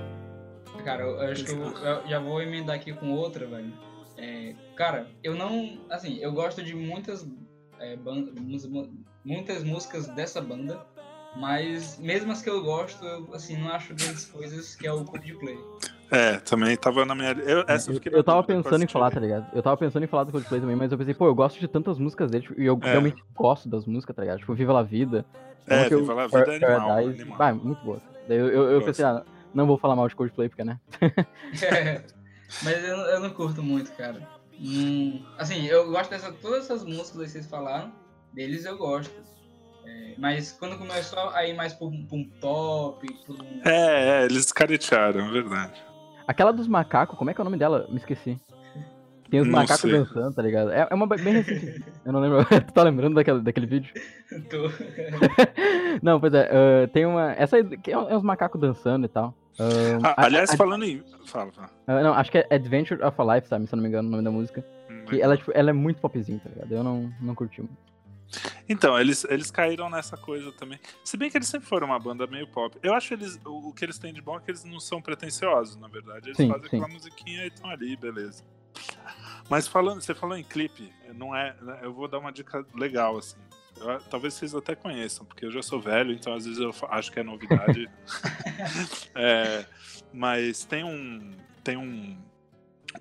[0.84, 3.72] Cara, eu, eu acho que eu, eu já vou emendar aqui com outra, velho.
[4.16, 5.78] É, cara, eu não.
[5.90, 7.26] Assim, eu gosto de muitas,
[7.78, 8.90] é, ban- mus- mu-
[9.24, 10.80] muitas músicas dessa banda,
[11.36, 15.04] mas mesmo as que eu gosto, eu assim, não acho grandes coisas que é o
[15.04, 15.58] Coldplay.
[16.10, 17.32] É, também tava na minha.
[17.32, 19.46] Eu, essa eu, Eu, tava pensando em falar, tá ligado?
[19.52, 21.66] Eu tava pensando em falar do Coldplay também, mas eu pensei, pô, eu gosto de
[21.66, 22.90] tantas músicas dele, tipo, e eu É.
[22.90, 24.38] realmente gosto das músicas, tá ligado?
[24.38, 25.24] Tipo, Viva la Vida.
[25.66, 27.38] É, que eu- Viva la Vida é animal, Paradise, animal.
[27.40, 28.00] Ah, muito boa.
[28.28, 30.78] Daí eu, eu, eu pensei, ah, não vou falar mal de Coldplay, porque, né?
[32.62, 34.20] mas eu, eu não curto muito, cara.
[34.60, 37.92] Hum, assim, eu gosto dessa, todas essas músicas que vocês falaram,
[38.32, 39.12] deles eu gosto.
[39.84, 43.60] É, mas quando começou a ir mais pra um, pra um pop, pra um...
[43.64, 45.84] É, é, eles caretearam, é verdade.
[46.26, 47.86] Aquela dos macacos, como é que é o nome dela?
[47.88, 48.38] Me esqueci.
[49.30, 49.90] Tem os Não macacos sei.
[49.92, 50.70] dançando, tá ligado?
[50.70, 51.84] É, é uma bem recente.
[52.04, 52.44] Eu não lembro.
[52.66, 53.92] tu tá lembrando daquele, daquele vídeo?
[54.48, 54.70] Tô-
[56.02, 57.32] Não, pois é, ah, tem uma.
[57.32, 59.34] Essa aí que é, é uns macacos dançando e tal.
[59.58, 61.02] Ah, Ah, aliás, a- falando em.
[61.26, 61.70] Fala, fala.
[61.88, 64.10] ah, não, acho que é Adventure of a Lifetime, se eu não me engano, o
[64.12, 64.64] nome da música.
[64.90, 66.70] Hum, E ela, tipo, ela é muito popzinha, tá ligado?
[66.72, 67.76] Eu não, não curti muito.
[68.68, 70.78] Então, eles, eles caíram nessa coisa também.
[71.04, 72.76] Se bem que eles sempre foram uma banda meio pop.
[72.82, 73.38] Eu acho eles.
[73.44, 76.28] O, que eles têm de bom é que eles não são pretensiosos, na verdade.
[76.28, 76.76] Eles Sim, fazem sim.
[76.76, 78.44] aquela musiquinha e estão ali, beleza.
[79.48, 81.54] Mas falando, você falou em clipe, não é.
[81.62, 83.36] né, Eu vou dar uma dica legal, assim.
[83.78, 87.12] Eu- talvez vocês até conheçam, porque eu já sou velho, então às vezes eu acho
[87.12, 87.88] que é novidade.
[89.14, 89.64] É,
[90.12, 91.32] mas tem um.
[91.62, 92.18] Tem um.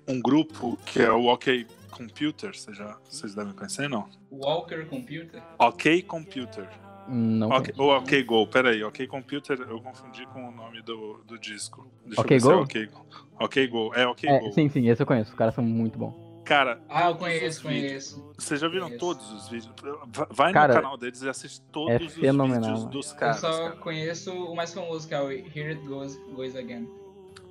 [0.06, 1.66] Um grupo que é o OK
[1.96, 4.08] Computer, vocês, já, vocês devem conhecer, não?
[4.30, 5.42] Walker Computer?
[5.58, 6.68] OK Computer.
[7.08, 7.48] Não.
[7.50, 7.82] Ok, conheço.
[7.82, 11.86] ou OK Go, peraí, OK Computer eu confundi com o nome do, do disco.
[12.04, 13.06] Deixa OK eu ver se é Go?
[13.38, 14.52] OK, Go, é OK É, Go.
[14.52, 15.30] sim, sim, esse eu conheço.
[15.30, 16.14] Os caras são muito bons.
[16.44, 18.32] Cara, Ah, eu conheço, conheço.
[18.38, 19.00] Vocês já viram Conheço.
[19.04, 19.72] todos os vídeos?
[20.14, 23.16] Va- Vai Cara, no canal deles e assiste todos é os fenomenal, vídeos dos Eu
[23.18, 23.36] caras.
[23.40, 23.76] só cara.
[23.76, 26.88] conheço o mais famoso, que é o Here It Goes, Goes Again.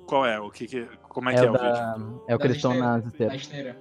[0.06, 0.40] Qual é?
[0.40, 1.72] O que que, como é, É, que é o o vídeo?
[1.72, 1.96] da...
[2.28, 2.98] é o que eles estão Na
[3.36, 3.76] esteira.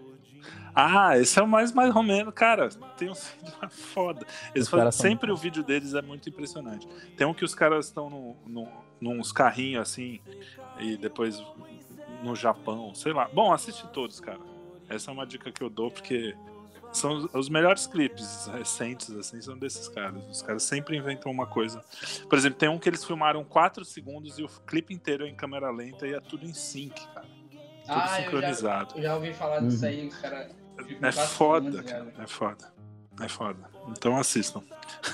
[0.76, 2.68] Ah, esse é o mais mais romeno, cara.
[2.98, 4.26] Tem um vídeo mais foda.
[4.54, 6.88] Eles fazem, sempre o vídeo deles é muito impressionante.
[7.16, 8.68] Tem um que os caras estão no, no,
[9.00, 10.20] nos carrinhos assim
[10.80, 11.42] e depois
[12.24, 13.30] no Japão, sei lá.
[13.34, 14.40] Bom, assiste todos, cara.
[14.90, 16.36] Essa é uma dica que eu dou porque
[16.92, 20.22] são os, os melhores clipes recentes assim são desses caras.
[20.30, 21.82] Os caras sempre inventam uma coisa.
[22.30, 25.36] Por exemplo, tem um que eles filmaram 4 segundos e o clipe inteiro é em
[25.36, 27.28] câmera lenta e é tudo em sync, cara.
[27.86, 28.96] Tudo Ah, eu já, sincronizado.
[28.98, 29.90] eu já ouvi falar disso Uhum.
[29.90, 30.65] aí, os caras.
[31.02, 32.14] É foda, cara.
[32.18, 32.74] É foda.
[33.22, 33.70] É foda.
[33.90, 34.64] Então assistam.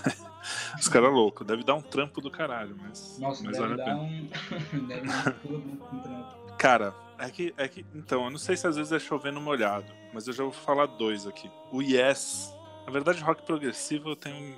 [0.79, 1.45] Os caras loucos.
[1.45, 4.27] Deve dar um trampo do caralho, mas, Nossa, mas deve vale dar um.
[4.87, 6.57] deve dar um trampo.
[6.57, 7.85] Cara, é que, é que.
[7.93, 10.87] Então, eu não sei se às vezes é chovendo molhado, mas eu já vou falar
[10.87, 11.49] dois aqui.
[11.71, 12.55] O Yes.
[12.85, 14.55] Na verdade, rock progressivo tem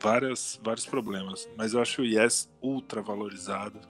[0.00, 3.80] várias, vários problemas, mas eu acho o Yes ultra valorizado.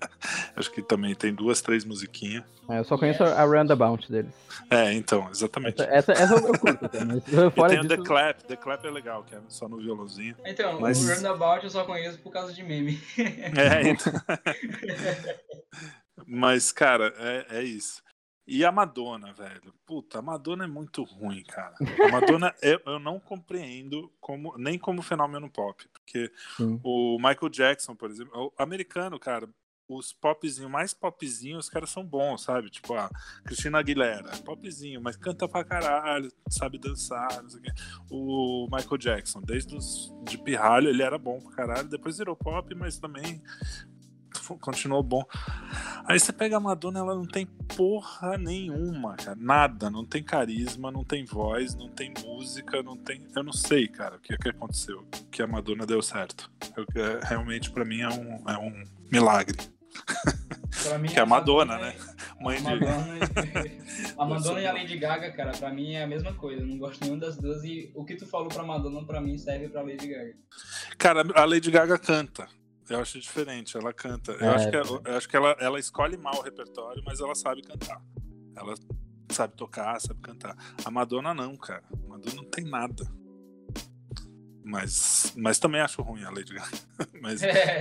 [0.56, 2.44] acho que também tem duas, três musiquinhas.
[2.68, 4.32] É, eu só conheço a Roundabout deles.
[4.70, 5.80] É, então, exatamente.
[5.80, 8.02] Essa, essa, essa eu curto, até, mas E fora tem o disso...
[8.02, 8.42] The Clap.
[8.44, 10.36] The Clap é legal, que é só no violãozinho.
[10.44, 13.00] Então, Mas- o Roundabout eu só conheço por causa de meme.
[13.18, 14.12] É, então.
[16.26, 18.02] Mas, cara, é, é isso.
[18.50, 19.74] E a Madonna, velho.
[19.84, 21.74] Puta, a Madonna é muito ruim, cara.
[22.02, 25.86] A Madonna eu, eu não compreendo como, nem como fenômeno pop.
[25.92, 26.80] Porque Sim.
[26.82, 29.46] o Michael Jackson, por exemplo, o americano, cara,
[29.88, 32.70] os popzinhos mais popzinhos, os caras são bons, sabe?
[32.70, 33.10] Tipo, a
[33.44, 37.72] Cristina Aguilera, popzinho, mas canta pra caralho, sabe dançar, não sei o quê.
[38.10, 42.74] O Michael Jackson, desde os de pirralho, ele era bom pra caralho, depois virou pop,
[42.74, 43.42] mas também
[44.60, 45.24] continuou bom.
[46.04, 49.36] Aí você pega a Madonna, ela não tem porra nenhuma, cara.
[49.38, 49.90] Nada.
[49.90, 53.26] Não tem carisma, não tem voz, não tem música, não tem.
[53.34, 55.06] Eu não sei, cara, o que, que aconteceu.
[55.30, 56.50] Que a Madonna deu certo.
[56.76, 59.56] Eu, é, realmente, pra mim, é um, é um milagre.
[60.84, 61.94] Pra mim, Que é a Madonna, né?
[62.38, 62.62] A Mãe de.
[62.64, 66.62] Madonna, e- a Madonna e a Lady Gaga, cara, pra mim é a mesma coisa.
[66.62, 67.64] Eu não gosto nenhuma das duas.
[67.64, 70.34] E o que tu falou pra Madonna, pra mim, serve pra Lady Gaga.
[70.96, 72.46] Cara, a Lady Gaga canta.
[72.88, 74.32] Eu acho diferente, ela canta.
[74.32, 77.20] Eu É, acho que, ela, eu acho que ela, ela escolhe mal o repertório, mas
[77.20, 78.00] ela sabe cantar.
[78.56, 78.74] Ela
[79.30, 80.56] sabe tocar, sabe cantar.
[80.84, 81.82] A Madonna não, cara.
[81.92, 83.04] A Madonna não tem nada.
[84.70, 86.68] Mas, mas também acho ruim a Lady Gaga.
[87.22, 87.40] Mas,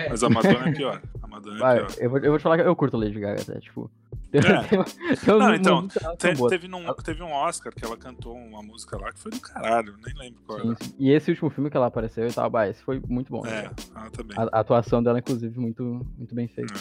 [0.09, 1.01] mas a Madonna é pior.
[1.21, 1.91] A Madonna é Vai, pior.
[1.99, 3.91] eu, vou, eu vou te falar que eu curto a Lady Gaga até, tipo.
[4.33, 4.41] É.
[4.41, 4.83] tem-
[5.15, 6.49] tem Não, então, músicas que Te- são boas.
[6.51, 9.95] teve, num, teve um Oscar que ela cantou uma música lá que foi do caralho,
[10.05, 10.77] nem lembro qual Sim, era.
[10.83, 10.95] sim.
[10.99, 13.45] E esse último filme que ela apareceu e tal, bah, esse foi muito bom.
[13.45, 13.71] É, né?
[13.95, 14.37] ela também.
[14.37, 16.73] A, a atuação dela, inclusive, muito, muito bem feita.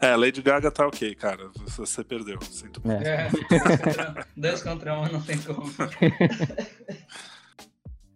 [0.00, 1.50] É, a Lady Gaga tá ok, cara.
[1.66, 2.38] Você perdeu.
[2.42, 3.02] Sinto muito.
[3.06, 3.28] É.
[3.28, 5.70] É, dois contra um não tem como.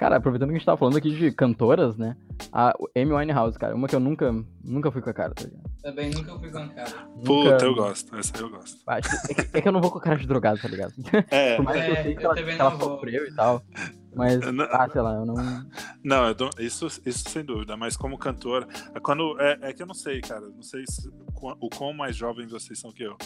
[0.01, 2.17] Cara, aproveitando que a gente tava falando aqui de cantoras, né?
[2.51, 4.33] A Amy Winehouse, cara, uma que eu nunca,
[4.65, 5.63] nunca fui com a cara, tá ligado?
[5.83, 6.91] Também nunca fui com a cara.
[7.23, 8.17] Puta, Nunca- eu gosto.
[8.17, 8.79] Essa aí eu gosto.
[8.87, 10.95] Ah, é, que, é que eu não vou com a cara de drogado, tá ligado?
[11.31, 13.35] É, Por mais que eu É, sei que eu ela, também que ela sofreu e
[13.35, 13.63] tal.
[14.17, 15.35] Mas, não- ah, sei lá, eu não.
[16.03, 19.83] Não, eu dou- isso, isso sem dúvida, mas como cantor, é quando é, é que
[19.83, 21.11] eu não sei, cara, não sei se-
[21.61, 23.17] o quão mais jovem vocês são que eu.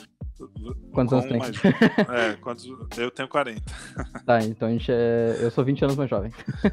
[0.93, 1.39] Quantos anos tem?
[1.39, 2.67] mais- é, quantos,
[2.97, 3.63] eu tenho 40.
[4.27, 5.37] Tá, então a gente é.
[5.41, 6.33] Eu sou 20 anos mais jovem.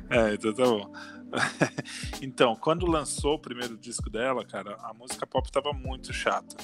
[0.09, 0.91] É, então tá bom.
[2.21, 6.55] então, quando lançou o primeiro disco dela, cara, a música pop tava muito chata.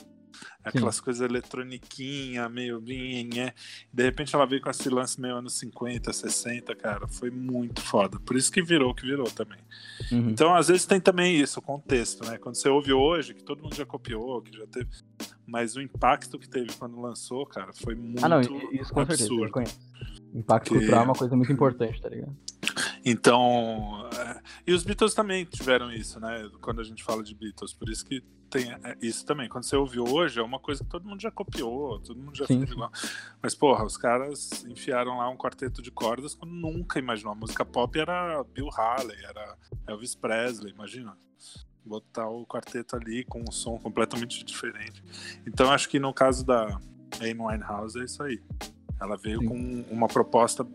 [0.69, 3.53] Aquelas coisas eletroniquinha, meio binha.
[3.91, 7.07] De repente ela veio com esse lance meio anos 50, 60, cara.
[7.07, 8.19] Foi muito foda.
[8.19, 9.59] Por isso que virou o que virou também.
[10.11, 10.29] Uhum.
[10.29, 12.37] Então, às vezes tem também isso, o contexto, né?
[12.37, 14.89] Quando você ouve hoje, que todo mundo já copiou, que já teve.
[15.45, 19.23] Mas o impacto que teve quando lançou, cara, foi muito Ah, não, isso com certeza,
[19.23, 19.43] absurdo.
[19.45, 19.79] reconheço.
[20.33, 22.35] Impacto Que- cultural é uma coisa muito importante, tá ligado?
[23.05, 24.07] Então.
[24.13, 26.49] é, E os Beatles também tiveram isso, né?
[26.61, 27.73] Quando a gente fala de Beatles.
[27.73, 29.47] Por isso que tem é, isso também.
[29.47, 32.45] Quando você ouve hoje, é uma coisa que todo mundo já copiou, todo mundo já
[32.45, 32.91] Sim, fez igual.
[33.41, 37.33] Mas, porra, os caras enfiaram lá um quarteto de cordas quando nunca imaginou.
[37.33, 41.17] A música pop era Bill Haley, era Elvis Presley, imagina.
[41.85, 45.03] Botar o quarteto ali com um som completamente diferente.
[45.45, 46.79] Então, acho que no caso da
[47.21, 48.41] Amy Winehouse é isso aí.
[48.99, 49.47] Ela veio Sim.
[49.47, 50.67] com uma proposta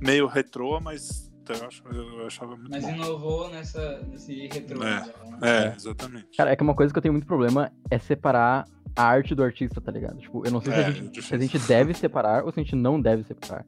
[0.00, 2.90] meio retrô, mas eu, acho, eu achava muito Mas bom.
[2.90, 4.82] inovou nessa, nesse retrô.
[4.82, 5.00] É.
[5.00, 5.12] né?
[5.42, 5.74] É.
[5.76, 6.36] exatamente.
[6.36, 8.64] Cara, é que uma coisa que eu tenho muito problema é separar
[8.96, 10.18] a arte do artista, tá ligado?
[10.18, 11.22] Tipo, eu não sei se, É, a gente, difícil.
[11.22, 13.66] se a gente deve separar ou se a gente não deve separar.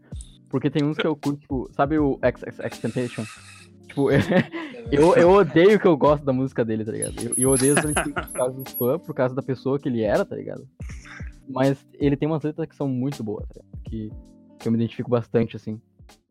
[0.49, 3.25] Porque tem uns que eu curto, tipo, sabe o XXXTentacion?
[3.89, 4.09] Tipo,
[4.93, 7.15] eu, eu odeio que eu gosto da música dele, tá ligado?
[7.21, 10.25] Eu, eu odeio exatamente por causa do fã, por causa da pessoa que ele era,
[10.25, 10.67] tá ligado?
[11.49, 13.83] Mas ele tem umas letras que são muito boas, tá ligado?
[13.85, 14.11] Que,
[14.59, 15.81] que eu me identifico bastante, assim.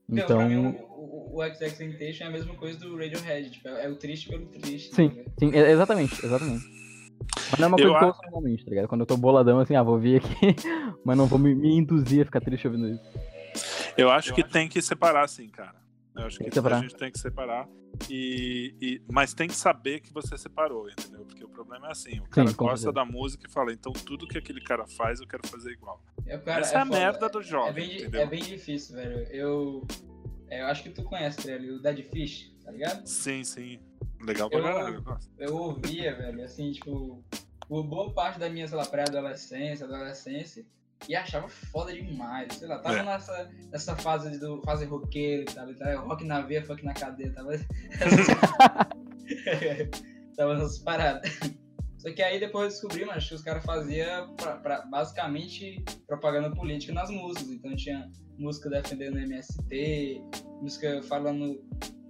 [0.10, 3.50] Então, mim, Então, o, o, o XXXTentacion é a mesma coisa do Radiohead.
[3.50, 4.94] Tipo, é o triste pelo triste.
[4.96, 5.10] Sim.
[5.10, 5.34] tá ligado?
[5.40, 6.64] sim, é- exatamente, exatamente.
[7.52, 8.88] Mas não é uma Eu coisa que eu a- ouço normalmente, tá ligado?
[8.88, 10.28] Quando eu tô boladão, assim, ah, vou vir aqui,
[11.06, 13.04] mas não vou me, me induzir a ficar triste ouvindo isso.
[13.98, 15.76] Eu acho que tem que separar, sim, cara.
[16.16, 17.68] Eu acho Tem que, que a gente tem que separar.
[18.10, 21.26] E, e- mas tem que saber que você separou, entendeu?
[21.26, 22.92] Porque o problema é assim: o cara com gosta certeza.
[22.94, 26.02] da música e fala, então tudo que aquele cara faz eu quero fazer igual.
[26.26, 27.00] É, cara, Essa é, a foda.
[27.00, 28.22] merda do É jovem, bem, di- entendeu?
[28.22, 29.20] é bem difícil, velho.
[29.32, 29.88] Eu,
[30.50, 33.06] é, eu acho que tu conhece, Trelli, o Dead Fish, tá ligado?
[33.08, 33.80] Sim, sim.
[34.22, 35.04] Legal pra Eu- caralho.
[35.38, 37.24] eu ouvia, velho, assim, tipo,
[37.68, 40.66] por boa parte da minha, sei lá, pré-adolescência, adolescência,
[41.10, 42.54] e achava foda demais.
[42.54, 43.04] Sei lá, tava É.
[43.04, 46.94] nessa, nessa fase do fase roqueiro e tal, e tal, rock na veia, funk na
[46.94, 47.52] cadeia, tava.
[50.36, 51.30] tava nessas paradas.
[51.98, 56.52] Só que aí depois eu descobri, mas que os caras faziam pra- pra- basicamente propaganda
[56.56, 57.50] política nas músicas.
[57.52, 60.22] Então tinha música defendendo MST,
[60.62, 61.64] música falando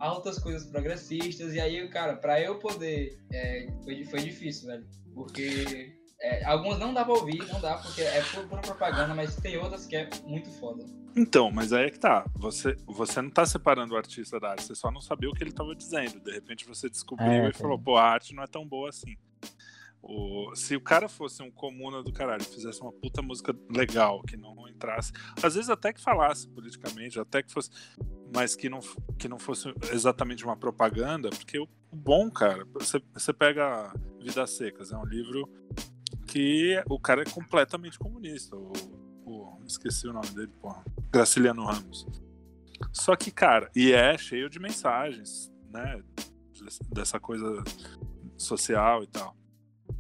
[0.06, 1.54] altas coisas progressistas.
[1.54, 3.18] E aí, cara, pra eu poder.
[3.32, 4.86] é, foi, foi difícil, velho.
[5.14, 9.36] Porque é, algumas não dá pra ouvir, não dá, porque é pura, pura propaganda, mas
[9.38, 10.84] tem outras que é muito foda.
[11.16, 12.26] Então, mas aí é que tá.
[12.36, 15.44] Você, você não tá separando o artista da arte, você só não sabia o que
[15.44, 16.20] ele tava dizendo.
[16.20, 19.16] De repente você descobriu É, e falou, pô, a arte não é tão boa assim.
[20.08, 24.38] O, se o cara fosse um comuna do caralho, fizesse uma puta música legal, que
[24.38, 27.72] não entrasse, às vezes até que falasse politicamente, até que fosse,
[28.34, 28.82] mas que não,
[29.18, 33.92] que não fosse exatamente uma propaganda, porque o, bom, cara, você, você pega
[34.22, 35.50] Vidas Secas, é um livro
[36.28, 38.56] que o cara é completamente comunista.
[38.56, 38.74] O,
[39.26, 40.84] o, esqueci o nome dele, porra.
[41.12, 42.06] Graciliano Ramos.
[42.92, 46.02] Só que, cara, e é cheio de mensagens, né?
[46.92, 47.64] Dessa coisa
[48.38, 49.36] social e tal.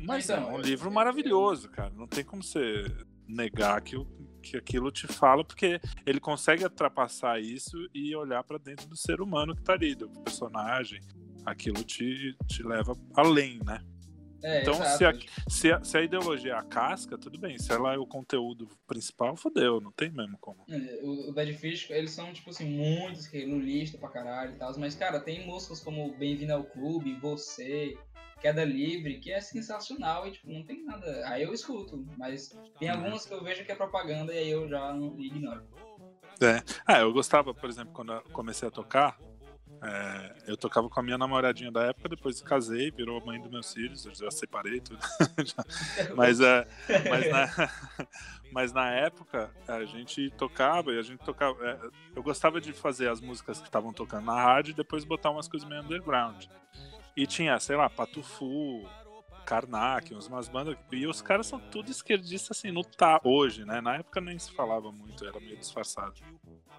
[0.05, 1.91] Mas Então, é um livro maravilhoso, cara.
[1.95, 2.85] Não tem como você
[3.27, 3.95] negar que,
[4.41, 9.21] que aquilo te fala, porque ele consegue ultrapassar isso e olhar pra dentro do ser
[9.21, 11.01] humano que tá ali, do personagem.
[11.45, 13.83] Aquilo te, te leva além, né?
[14.43, 15.13] É, Então, se a,
[15.49, 17.57] se, a, se a ideologia é a casca, tudo bem.
[17.57, 20.63] Se ela é o conteúdo principal, fodeu, não tem mesmo como.
[20.69, 24.53] É, O, o Dead Fish, eles são, tipo assim, muitos que no lista pra caralho
[24.53, 24.71] e tal.
[24.77, 27.97] Mas, cara, tem músicas como Bem-vindo ao Clube, Você,
[28.45, 31.27] Queda Livre, que é sensacional e, tipo, não tem nada.
[31.29, 34.69] Aí eu escuto, mas tem algumas que eu vejo que é propaganda e aí eu
[34.69, 35.63] já não ignoro.
[36.85, 39.17] Ah, eu gostava, por exemplo, quando eu comecei a tocar,
[39.83, 43.49] é, eu tocava com a minha namoradinha da época, depois casei, virou a mãe dos
[43.49, 44.99] meus filhos, eu já separei tudo.
[46.15, 46.67] Mas, é,
[47.09, 47.69] mas, na,
[48.53, 51.67] mas na época a gente tocava e a gente tocava.
[51.67, 51.79] é,
[52.15, 55.47] eu gostava de fazer as músicas que estavam tocando na rádio e depois botar umas
[55.47, 56.45] coisas meio underground.
[57.16, 58.84] E tinha, sei lá, Patufu,
[59.45, 60.76] Karnak, umas bandas.
[60.91, 63.80] E os caras são tudo esquerdistas assim, no tá hoje, né?
[63.80, 66.16] Na época nem se falava muito, era meio disfarçado.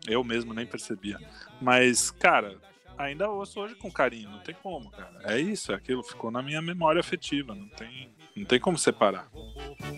[0.06, 1.18] Eu mesmo nem percebia.
[1.60, 2.60] Mas, cara,
[2.98, 5.20] ainda ouço hoje com carinho, não tem como, cara.
[5.24, 9.28] É isso, é aquilo, ficou na minha memória afetiva, não tem, não tem como separar.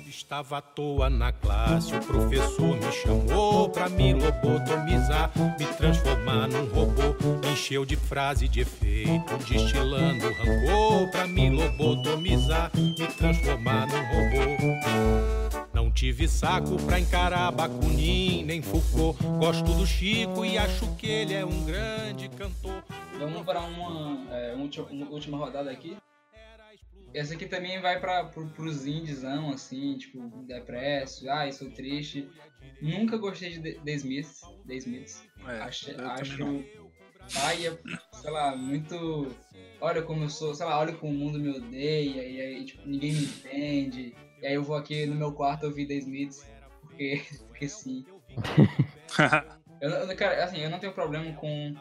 [0.07, 6.66] Estava à toa na classe, o professor me chamou pra me lobotomizar, me transformar num
[6.66, 7.14] robô.
[7.51, 15.68] Encheu de frase de efeito, destilando rancor pra me lobotomizar, me transformar num robô.
[15.72, 19.22] Não tive saco pra encarar Bakunin nem Foucault.
[19.39, 22.82] Gosto do Chico e acho que ele é um grande cantor.
[23.18, 24.55] Vamos para uma, é,
[25.11, 25.97] última rodada aqui.
[27.14, 32.28] Essa aqui também vai para pro, pros indiezão, assim, tipo, depresso, ai, sou triste.
[32.80, 34.42] Nunca gostei de The- Smiths.
[34.66, 35.22] The Smiths.
[35.46, 36.64] É, acho, acho
[37.34, 37.78] paia,
[38.12, 39.34] sei lá, muito.
[39.80, 42.86] Olha como eu sou, sei lá, olha como o mundo me odeia, e aí, tipo,
[42.86, 44.14] ninguém me entende.
[44.42, 46.46] E aí eu vou aqui no meu quarto ouvir The Smiths,
[46.80, 48.04] porque, porque sim.
[49.80, 51.72] Eu, cara, assim, eu não tenho problema com,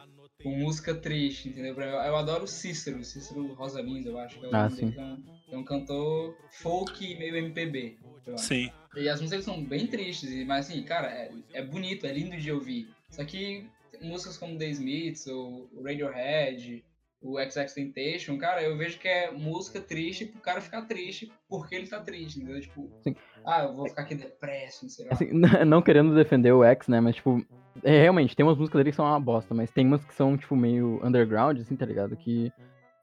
[0.47, 1.75] com música triste, entendeu?
[1.75, 4.89] Eu, eu adoro o Cícero, Cícero Rosalindo, eu acho que é o Ah, nome sim.
[4.89, 7.97] dele, é um, é um cantor folk meio MPB.
[8.37, 8.71] Sim.
[8.95, 12.51] E as músicas são bem tristes, mas assim, cara, é, é bonito, é lindo de
[12.51, 12.89] ouvir.
[13.09, 13.65] Só que
[14.01, 16.83] músicas como The Smiths, ou Radiohead,
[17.21, 21.75] o XX Temptation, cara, eu vejo que é música triste pro cara ficar triste porque
[21.75, 22.61] ele tá triste, entendeu?
[22.61, 23.15] Tipo, Sim.
[23.45, 25.13] ah, eu vou ficar aqui depresso, não sei lá.
[25.13, 25.29] Assim,
[25.65, 27.01] não querendo defender o X, né?
[27.01, 27.43] Mas, tipo,
[27.83, 30.37] é, realmente, tem umas músicas dele que são uma bosta, mas tem umas que são,
[30.37, 32.15] tipo, meio underground, assim, tá ligado?
[32.15, 32.51] Que,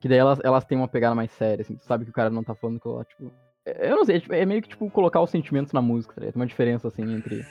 [0.01, 1.77] que daí elas, elas têm uma pegada mais séria, assim.
[1.77, 3.33] Tu sabe que o cara não tá falando que lá, tipo.
[3.67, 6.15] é- Eu não sei, é, tipo, é meio que, tipo, colocar os sentimentos na música,
[6.15, 6.35] tá ligado?
[6.35, 7.45] Tem uma diferença, assim, entre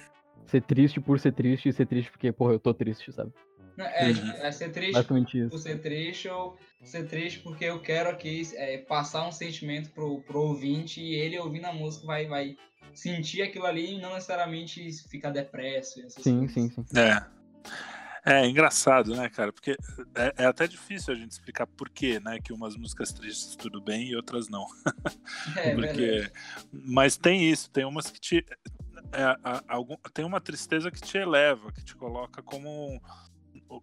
[0.45, 3.31] ser triste por ser triste e ser triste porque, porra, eu tô triste, sabe?
[3.77, 8.41] É, é ser triste Basicamente por ser triste ou ser triste porque eu quero aqui
[8.55, 12.55] é, passar um sentimento pro, pro ouvinte e ele ouvindo a música vai, vai
[12.93, 15.99] sentir aquilo ali e não necessariamente ficar depresso.
[15.99, 16.53] e essas Sim, coisas.
[16.53, 16.99] sim, sim.
[16.99, 17.33] É.
[18.25, 19.51] É engraçado, né, cara?
[19.51, 19.71] Porque
[20.15, 22.39] é, é até difícil a gente explicar por quê, né?
[22.41, 24.65] Que umas músicas tristes tudo bem e outras não.
[25.57, 26.31] É, Porque, verdade.
[26.71, 28.45] mas tem isso, tem umas que te.
[29.11, 33.01] é, a- algum, tem uma tristeza que te eleva, que te coloca como,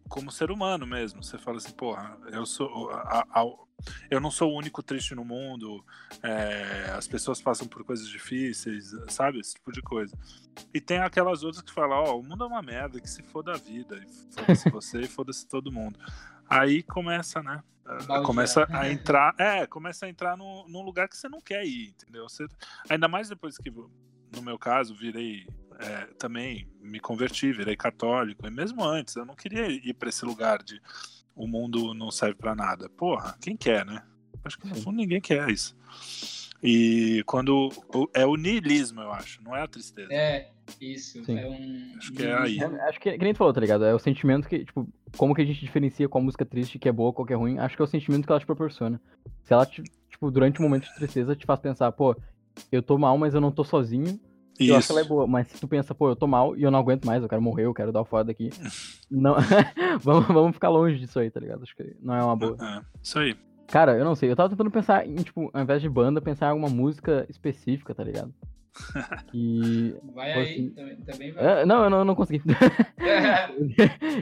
[0.09, 1.23] como ser humano mesmo.
[1.23, 2.91] Você fala assim, porra, eu sou.
[2.91, 3.71] a- a-
[4.11, 5.83] eu não sou o único triste no mundo,
[6.23, 9.41] é, as pessoas passam por coisas difíceis, sabe?
[9.41, 10.15] Esse tipo de coisa.
[10.75, 13.53] E tem aquelas outras que falam, ó, o mundo é uma merda, que se foda
[13.55, 15.99] a vida, e foda-se você e foda-se todo mundo.
[16.49, 17.63] Aí começa, né?
[17.87, 18.23] Baldear.
[18.23, 19.35] Começa a entrar.
[19.39, 22.29] É, começa a entrar num, num lugar que você não quer ir, entendeu?
[22.29, 22.45] Você,
[22.89, 25.47] ainda mais depois que, no meu caso, virei.
[25.81, 28.47] É, também me converti, virei católico.
[28.47, 30.81] E mesmo antes, eu não queria ir pra esse lugar de
[31.35, 32.89] o mundo não serve pra nada.
[32.91, 34.03] Porra, quem quer, né?
[34.45, 35.77] Acho que no fundo ninguém quer isso.
[36.63, 37.71] E quando.
[38.15, 40.13] É o niilismo, eu acho, não é a tristeza.
[40.13, 41.25] É, isso.
[41.25, 41.39] Sim.
[41.39, 41.95] É um.
[41.97, 42.59] Acho que é aí.
[42.59, 43.85] É, acho que, que nem tu falou, tá ligado?
[43.85, 46.93] É o sentimento que, tipo, como que a gente diferencia qual música triste que é
[46.93, 47.59] boa, qual que é ruim?
[47.59, 49.01] Acho que é o sentimento que ela te proporciona.
[49.43, 52.15] Se ela, te, tipo, durante um momento de tristeza, te faz pensar, pô,
[52.71, 54.21] eu tô mal, mas eu não tô sozinho.
[54.69, 56.63] Eu acho que ela é boa, mas se tu pensa, pô, eu tô mal e
[56.63, 58.51] eu não aguento mais, eu quero morrer, eu quero dar o foda daqui.
[59.11, 59.37] não,
[60.01, 61.63] vamos, vamos ficar longe disso aí, tá ligado?
[61.63, 62.57] Acho que não é uma boa.
[62.61, 63.37] É, isso aí.
[63.67, 64.31] Cara, eu não sei.
[64.31, 67.95] Eu tava tentando pensar em, tipo, ao invés de banda, pensar em alguma música específica,
[67.95, 68.35] tá ligado?
[69.35, 69.95] E.
[70.15, 71.63] Vai Pô, aí, assim, também, também vai.
[71.63, 72.43] É, não, eu não, eu não consegui.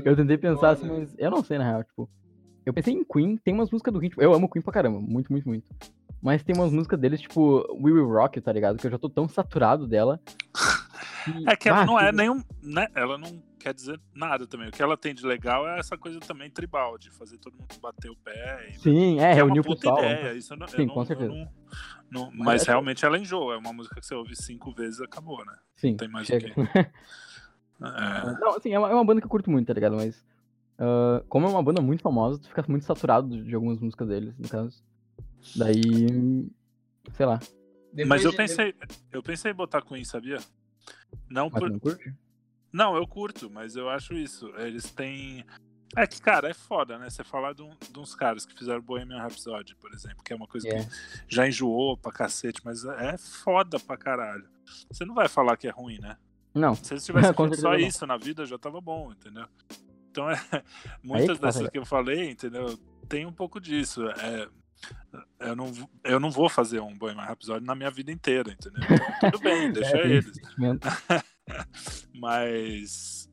[0.04, 2.08] eu tentei pensar assim, mas eu não sei, na real, tipo.
[2.68, 5.00] Eu pensei em Queen, tem umas músicas do Queen, tipo, eu amo Queen pra caramba,
[5.00, 5.66] muito, muito, muito.
[6.20, 8.76] Mas tem umas músicas deles, tipo, We Will Rock, tá ligado?
[8.76, 10.20] Que eu já tô tão saturado dela.
[11.46, 12.42] É que ela Ah, não é nenhum.
[12.62, 12.88] Né?
[12.94, 14.68] Ela não quer dizer nada também.
[14.68, 17.68] O que ela tem de legal é essa coisa também tribal, de fazer todo mundo
[17.82, 18.70] bater o pé.
[18.70, 18.78] E...
[18.78, 19.98] Sim, é, que reunir o pessoal.
[19.98, 20.32] ideia.
[20.32, 21.28] Isso não, Sim, não- com certeza.
[21.30, 21.48] não-
[22.10, 23.54] não- Mas mas é- realmente ela enjoa.
[23.54, 25.52] É uma música que você ouve cinco vezes e acabou, né?
[25.76, 26.48] Sim, tem mais o chega.
[26.50, 26.54] quê.
[27.80, 28.40] É.
[28.40, 29.94] Não, assim, é uma, é uma banda que eu curto muito, tá ligado?
[29.96, 30.24] Mas,
[30.78, 34.34] ah, como é uma banda muito famosa, tu fica muito saturado de algumas músicas deles,
[34.38, 34.82] no caso.
[35.56, 36.48] Daí,
[37.12, 37.38] sei lá,
[37.92, 38.74] Depois Mas eu de- pensei,
[39.12, 40.38] eu pensei em botar Queen, sabia?
[41.28, 42.14] Não mas por, não curte?
[42.72, 44.46] Não, eu curto, mas eu acho isso.
[44.58, 45.44] Eles têm.
[45.96, 47.08] É que, cara, é foda, né?
[47.08, 50.36] Você falar de, um- de uns caras que fizeram Bohemian Rhapsody, por exemplo, que é
[50.36, 50.84] uma coisa É.
[50.84, 50.90] que
[51.28, 54.46] já enjoou pra cacete, mas é foda pra caralho.
[54.90, 56.18] Você não vai falar que é ruim, né?
[56.54, 57.78] Não, Se eles tivessem feito só não.
[57.78, 59.46] isso na vida, já tava bom, entendeu?
[60.10, 60.36] Então, é,
[61.02, 61.72] muitas tá, dessas velho.
[61.72, 62.78] que eu falei, entendeu?
[63.08, 64.06] Tem um pouco disso.
[64.08, 64.48] É,
[65.40, 65.72] eu, não,
[66.04, 68.82] eu não vou fazer um Bohemian Rhapsody na minha vida inteira, entendeu?
[68.84, 70.32] Então, tudo bem, deixa É, eles.
[72.14, 73.27] Mas.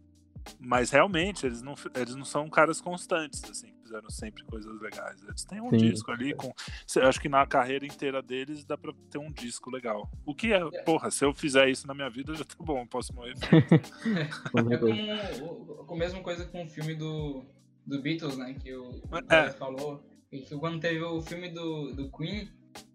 [0.59, 5.21] Mas realmente, eles não, eles não são caras constantes, assim, que fizeram sempre coisas legais.
[5.23, 5.77] Eles têm um Sim.
[5.77, 6.53] disco ali com.
[7.01, 10.09] acho que na carreira inteira deles dá pra ter um disco legal.
[10.25, 12.87] O que é, porra, se eu fizer isso na minha vida, já tá bom, eu
[12.87, 13.35] posso morrer.
[14.55, 17.43] É com a mesma coisa com o filme do,
[17.85, 18.53] do Beatles, né?
[18.53, 19.51] Que o o É.
[19.51, 20.03] Falou.
[20.31, 22.49] E que quando teve o filme do, do Queen,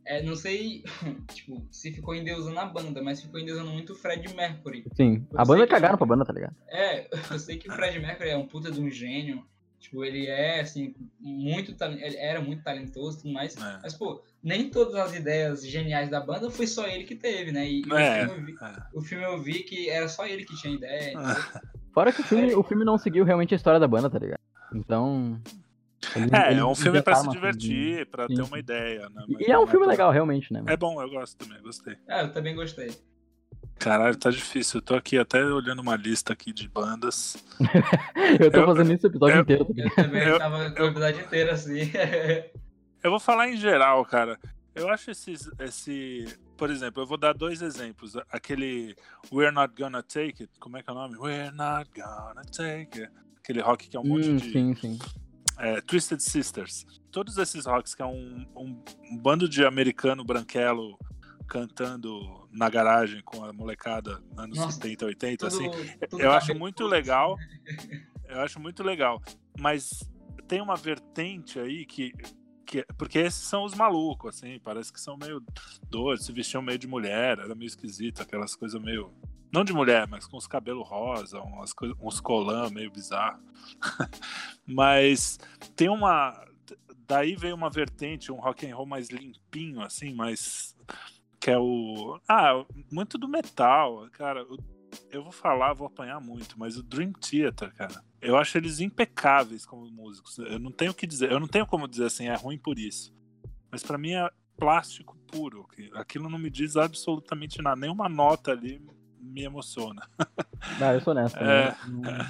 [0.05, 0.83] é, não sei
[1.33, 4.85] tipo, se ficou endeusando a banda, mas ficou endeusando muito o Fred Mercury.
[4.95, 6.55] Sim, Eu a banda que- cagaram pra banda, tá ligado?
[6.69, 9.45] É, eu sei que o Fred Mercury é um puta de um gênio.
[9.79, 13.57] Tipo, ele é, assim, muito ele era muito talentoso e tudo mais.
[13.57, 13.79] É.
[13.83, 17.67] Mas, pô, nem todas as ideias geniais da banda foi só ele que teve, né?
[17.67, 18.83] E, e É, o, filme eu vi, é.
[18.93, 21.13] o filme eu vi que era só ele que tinha ideia.
[21.17, 21.35] entendeu?
[21.95, 24.39] Fora que o filme, o filme não seguiu realmente a história da banda, tá ligado?
[24.75, 25.41] Então.
[26.17, 29.25] Ele- É, ele é um filme pra se divertir, pra Sim, ter uma ideia, né?
[29.29, 30.63] E- Mas E é um filme legal, realmente, né?
[30.67, 31.97] É bom, eu gosto também, gostei.
[32.09, 32.91] Ah, eu também gostei.
[33.79, 34.79] Caralho, tá difícil.
[34.79, 37.43] Eu tô aqui até olhando uma lista aqui de bandas.
[38.39, 39.65] Eu tô eu- fazendo isso o episódio eu- inteiro.
[39.65, 39.73] tá?
[39.77, 41.81] Eu também Eu- tava com a episódio inteiro assim.
[43.03, 44.39] Eu vou falar em geral, cara.
[44.75, 46.27] Eu acho esses, esse.
[46.59, 48.15] Por exemplo, eu vou dar dois exemplos.
[48.31, 48.95] Aquele
[49.33, 50.51] We're Not Gonna Take It.
[50.61, 51.17] Como é que é o nome?
[51.17, 53.11] We're Not Gonna Take It.
[53.43, 54.53] Aquele rock que é um monte Hum, de.
[54.53, 54.99] sim, sim.
[55.61, 56.85] É, Twisted Sisters.
[57.11, 60.99] Todos esses rocks que é um, um- um bando de americano branquelo
[61.47, 65.97] cantando na garagem com a molecada anos Nossa, 70, 80, Tudo- assim.
[66.09, 67.37] tudo Eu acho muito legal.
[68.29, 69.21] Eu acho muito legal.
[69.59, 70.09] Mas
[70.47, 72.13] tem uma vertente aí que.
[72.65, 75.43] que porque esses são os malucos, assim, parece que são meio
[75.89, 79.13] doidos, se vestiam meio de mulher, era meio esquisito, aquelas coisas meio.
[79.53, 83.43] Não de mulher, mas com os cabelos rosa, umas uns colã meio bizarro.
[84.65, 85.39] mas
[85.75, 86.47] tem uma.
[87.07, 90.77] Daí veio uma vertente, um rock and roll mais limpinho, assim, mais.
[91.41, 92.21] Que é o.
[92.29, 94.47] Ah, muito do metal, cara.
[95.11, 99.67] eu vou falar, vou apanhar muito, mas o Dream Theater, cara, eu acho eles impecáveis
[99.67, 100.39] como músicos.
[100.39, 102.79] Eu não tenho o que dizer, eu não tenho como dizer assim, é ruim por
[102.79, 103.13] isso.
[103.69, 105.67] Mas pra mim é plástico puro.
[105.95, 108.81] Aquilo não me diz absolutamente nada, nenhuma nota ali
[109.21, 110.03] me emociona.
[110.81, 111.37] Ah, eu sou honesto.
[111.39, 112.27] É, Não, não, não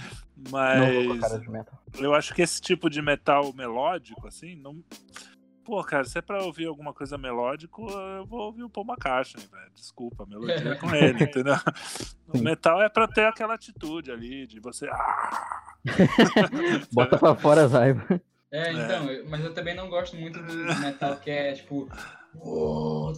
[0.50, 1.82] Mas cara de metal.
[1.98, 4.82] eu acho que esse tipo de metal melódico, assim, não.
[5.64, 9.46] Pô, cara, se é pra ouvir alguma coisa melódico, eu vou ouvir o Paul McCartney,
[9.46, 9.70] velho.
[9.74, 11.54] Desculpa, a melodia é com ele, entendeu?
[12.28, 12.42] O Sim.
[12.44, 14.88] metal é pra ter aquela atitude ali, de você.
[14.88, 15.62] Ah!
[16.92, 18.20] Bota pra fora as raivas.
[18.52, 21.88] É, então, eu- mas eu também não gosto muito do metal que é tipo.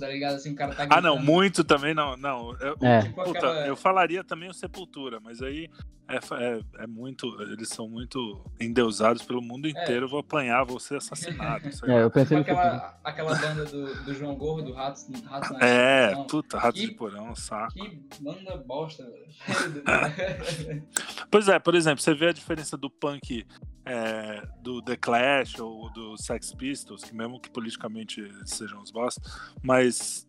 [0.00, 0.34] Tá ligado?
[0.36, 1.32] Assim, o cara tá Ah, não, gritando.
[1.32, 2.16] muito também não.
[2.16, 3.02] Não, eu, É.
[3.02, 5.68] Tipo puta, aquela- eu falaria também o Sepultura, mas aí
[6.08, 7.26] é, é, é muito.
[7.42, 10.06] Eles são muito endeusados pelo mundo inteiro.
[10.06, 11.62] Eu vou apanhar, vou ser assassinado.
[11.88, 16.04] É, eu pensei Tipo aquela, aquela banda do, do João Gordo, Ratos, Ratos na É,
[16.06, 16.26] Estação.
[16.26, 17.72] puta, rato Que- de porão, saco.
[17.74, 19.22] Que banda bosta, velho.
[21.30, 23.46] Pois é, por exemplo, você vê a diferença do punk
[23.84, 29.18] é, do The Clash ou do Sex Pistols, que mesmo que politicamente sejam os boss,
[29.62, 30.28] mas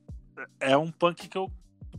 [0.59, 1.51] é um punk que eu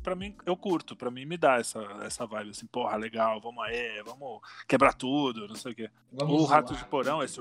[0.02, 3.64] para mim eu curto, pra mim me dá essa, essa vibe assim, porra, legal, vamos
[3.64, 5.90] aí, vamos quebrar tudo, não sei o quê.
[6.12, 6.84] Vamos o Rato zoar.
[6.84, 7.40] de Porão, esse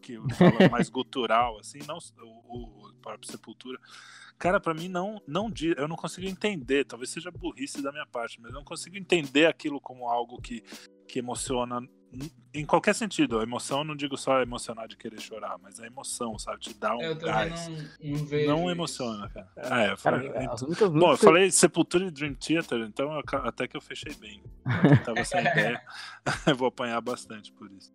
[0.00, 1.98] que fala mais gutural, assim, não
[2.48, 3.78] o, o próprio Sepultura.
[4.38, 8.40] Cara, pra mim não, não eu não consigo entender, talvez seja burrice da minha parte,
[8.40, 10.62] mas eu não consigo entender aquilo como algo que,
[11.06, 11.86] que emociona
[12.52, 15.86] Em qualquer sentido, a emoção, eu não digo só emocionar de querer chorar, mas a
[15.86, 16.60] emoção, sabe?
[16.60, 17.68] Te dá um Eu gás.
[17.68, 18.58] não, não.
[18.58, 19.48] Não emociona, cara.
[19.56, 23.66] É, eu Cara, as únicas Bom, eu falei Sepultura e Dream Theater, então eu até
[23.66, 24.40] que eu fechei bem.
[24.64, 25.82] Eu tava sem ideia.
[26.46, 27.92] eu vou apanhar bastante por isso.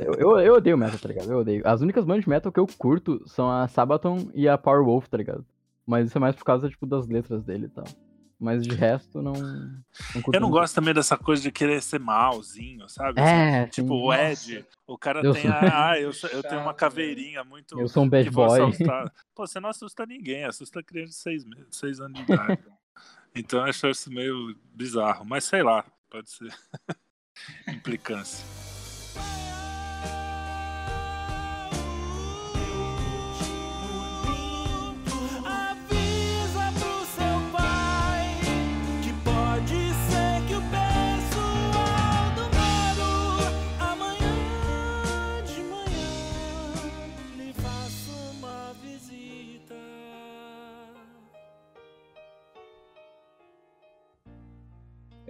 [0.00, 1.30] Eu, eu, eu odeio metal, tá ligado?
[1.30, 1.62] Eu odeio.
[1.64, 5.06] As únicas bandas de metal que eu curto são a Sabaton e a Power Wolf,
[5.06, 5.46] tá ligado?
[5.86, 7.84] Mas isso é mais por causa, tipo, das letras dele e tal.
[8.40, 9.34] Mas de resto, não.
[9.34, 9.42] não
[10.32, 10.50] Eu não muito.
[10.50, 13.20] gosto também dessa coisa de querer ser malzinho, sabe?
[13.20, 14.02] É, Tipo, sim.
[14.02, 15.90] o Ed, o cara Eu tem sou- a.
[15.90, 17.78] Ah, eu, sou- eu tenho uma caveirinha muito.
[17.78, 18.62] Eu sou um bad boy.
[18.62, 19.12] assustar.
[19.34, 22.62] Pô, você não assusta ninguém, assusta criança de seis, meses, seis anos de idade.
[23.34, 25.22] então eu acho isso meio bizarro.
[25.26, 26.50] Mas sei lá, pode ser
[27.68, 28.42] implicância.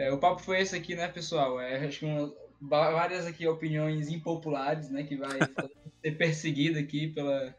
[0.00, 1.60] É, o papo foi esse aqui, né, pessoal?
[1.60, 2.32] É, acho que uma-
[2.62, 5.28] várias aqui opiniões impopulares, né, que vai
[6.02, 7.54] ser perseguido aqui pela,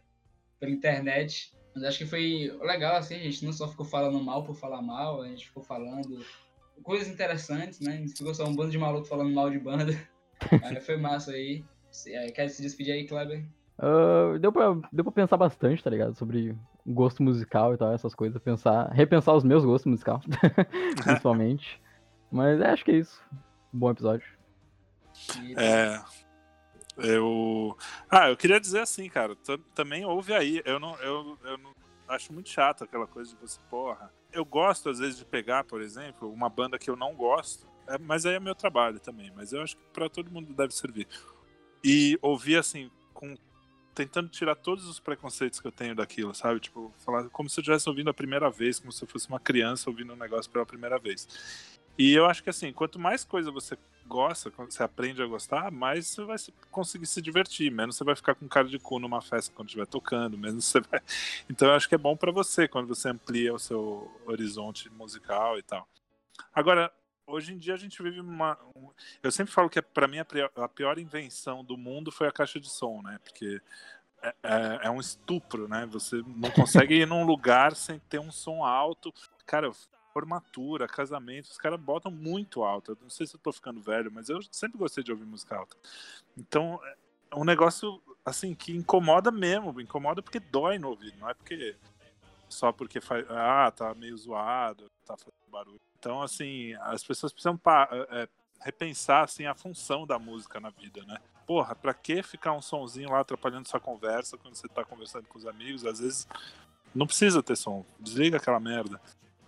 [0.59, 1.51] pela internet.
[1.75, 4.81] Mas acho que foi legal, assim, a gente não só ficou falando mal por falar
[4.81, 6.17] mal, a gente ficou falando
[6.81, 7.93] coisas interessantes, né?
[7.93, 9.93] A gente ficou só um bando de maluco falando mal de banda.
[10.61, 11.63] Mas foi massa aí.
[12.07, 13.45] É, Quer se despedir aí, Kleber?
[13.77, 16.15] Ah, deu, pra, deu pra pensar bastante, tá ligado?
[16.15, 18.41] Sobre gosto musical e tal, essas coisas.
[18.41, 20.23] Pensar, repensar os meus gostos musicais,
[21.03, 21.79] principalmente.
[22.31, 23.21] Mas é, acho que é isso.
[23.73, 24.25] Bom episódio.
[25.57, 26.01] É.
[26.97, 27.77] Eu.
[28.09, 29.35] Ah, eu queria dizer assim, cara.
[29.35, 30.61] tam- Também ouve aí.
[30.65, 31.73] Eu não, eu, eu não
[32.07, 34.11] acho muito chato aquela coisa de você, porra.
[34.31, 37.67] Eu gosto, às vezes, de pegar, por exemplo, uma banda que eu não gosto.
[37.87, 39.31] é, mas aí é meu trabalho também.
[39.35, 41.07] Mas eu acho que pra todo mundo deve servir.
[41.83, 43.35] E ouvir assim, com.
[43.93, 46.61] Tentando tirar todos os preconceitos que eu tenho daquilo, sabe?
[46.61, 49.39] Tipo, falar como se eu estivesse ouvindo a primeira vez, como se eu fosse uma
[49.39, 51.27] criança ouvindo um negócio pela primeira vez.
[52.01, 53.77] E eu acho que assim, quanto mais coisa você
[54.07, 58.03] gosta, quando você aprende a gostar, mais você vai se- conseguir se divertir, menos você
[58.03, 60.99] vai ficar com cara de cu numa festa quando estiver tocando, menos você vai.
[61.49, 65.57] Então eu acho que é bom pra você quando você amplia o seu horizonte musical
[65.59, 65.87] e tal.
[66.53, 66.91] Agora,
[67.27, 68.57] hoje em dia a gente vive uma.
[68.75, 68.89] um-
[69.21, 72.59] Eu sempre falo que é, para mim a pior, invenção do mundo foi a caixa
[72.59, 73.19] de som, né?
[73.23, 73.61] Porque
[74.23, 75.85] é, é- é um estupro, né?
[75.91, 79.13] Você não consegue ir num lugar sem ter um som alto.
[79.45, 79.71] Cara,
[80.11, 82.91] formatura, casamento, os caras botam muito alto.
[82.91, 85.55] Eu não sei se eu tô ficando velho, mas eu sempre gostei de ouvir música
[85.57, 85.75] alta.
[86.37, 86.79] Então,
[87.31, 91.75] é um negócio assim que incomoda mesmo, incomoda porque dói no ouvido, não é porque
[92.49, 95.81] só porque faz, ah, tá meio zoado, tá fazendo barulho.
[95.97, 98.27] Então, assim, as pessoas precisam pa- é,
[98.59, 101.17] repensar assim a função da música na vida, né?
[101.47, 105.37] Porra, pra que ficar um sonzinho lá atrapalhando sua conversa quando você tá conversando com
[105.37, 105.85] os amigos?
[105.85, 106.27] Às vezes
[106.93, 107.85] não precisa ter som.
[107.99, 109.01] Desliga aquela merda.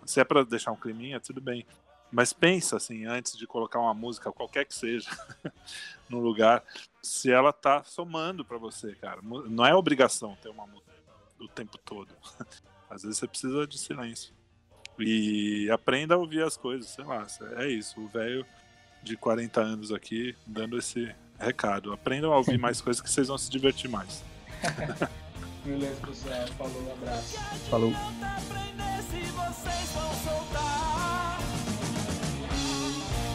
[0.06, 1.66] Se é pra deixar um climinha, tudo bem.
[2.12, 5.10] Mas pensa assim, antes de colocar uma música, qualquer que seja,
[6.08, 6.64] no lugar,
[7.01, 9.20] se ela tá somando pra você, cara.
[9.22, 10.93] Não é obrigação ter uma música
[11.39, 12.10] o tempo todo.
[12.89, 14.34] Às vezes você precisa de silêncio.
[14.99, 17.26] E aprenda a ouvir as coisas, sei lá.
[17.58, 17.99] É isso.
[17.99, 18.45] O velho
[19.01, 21.91] de 40 anos aqui dando esse recado.
[21.91, 24.24] Aprendam a ouvir mais coisas que vocês vão se divertir mais.
[25.66, 27.38] E o Leandro Zé falou, um abraço.
[27.70, 27.93] Falou.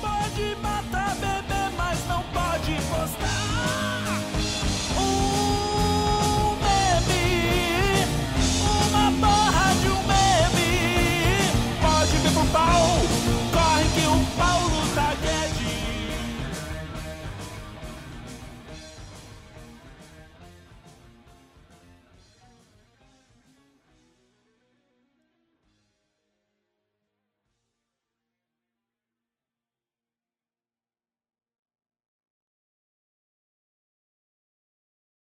[0.00, 3.57] Pode matar, bebê, mas não pode postar.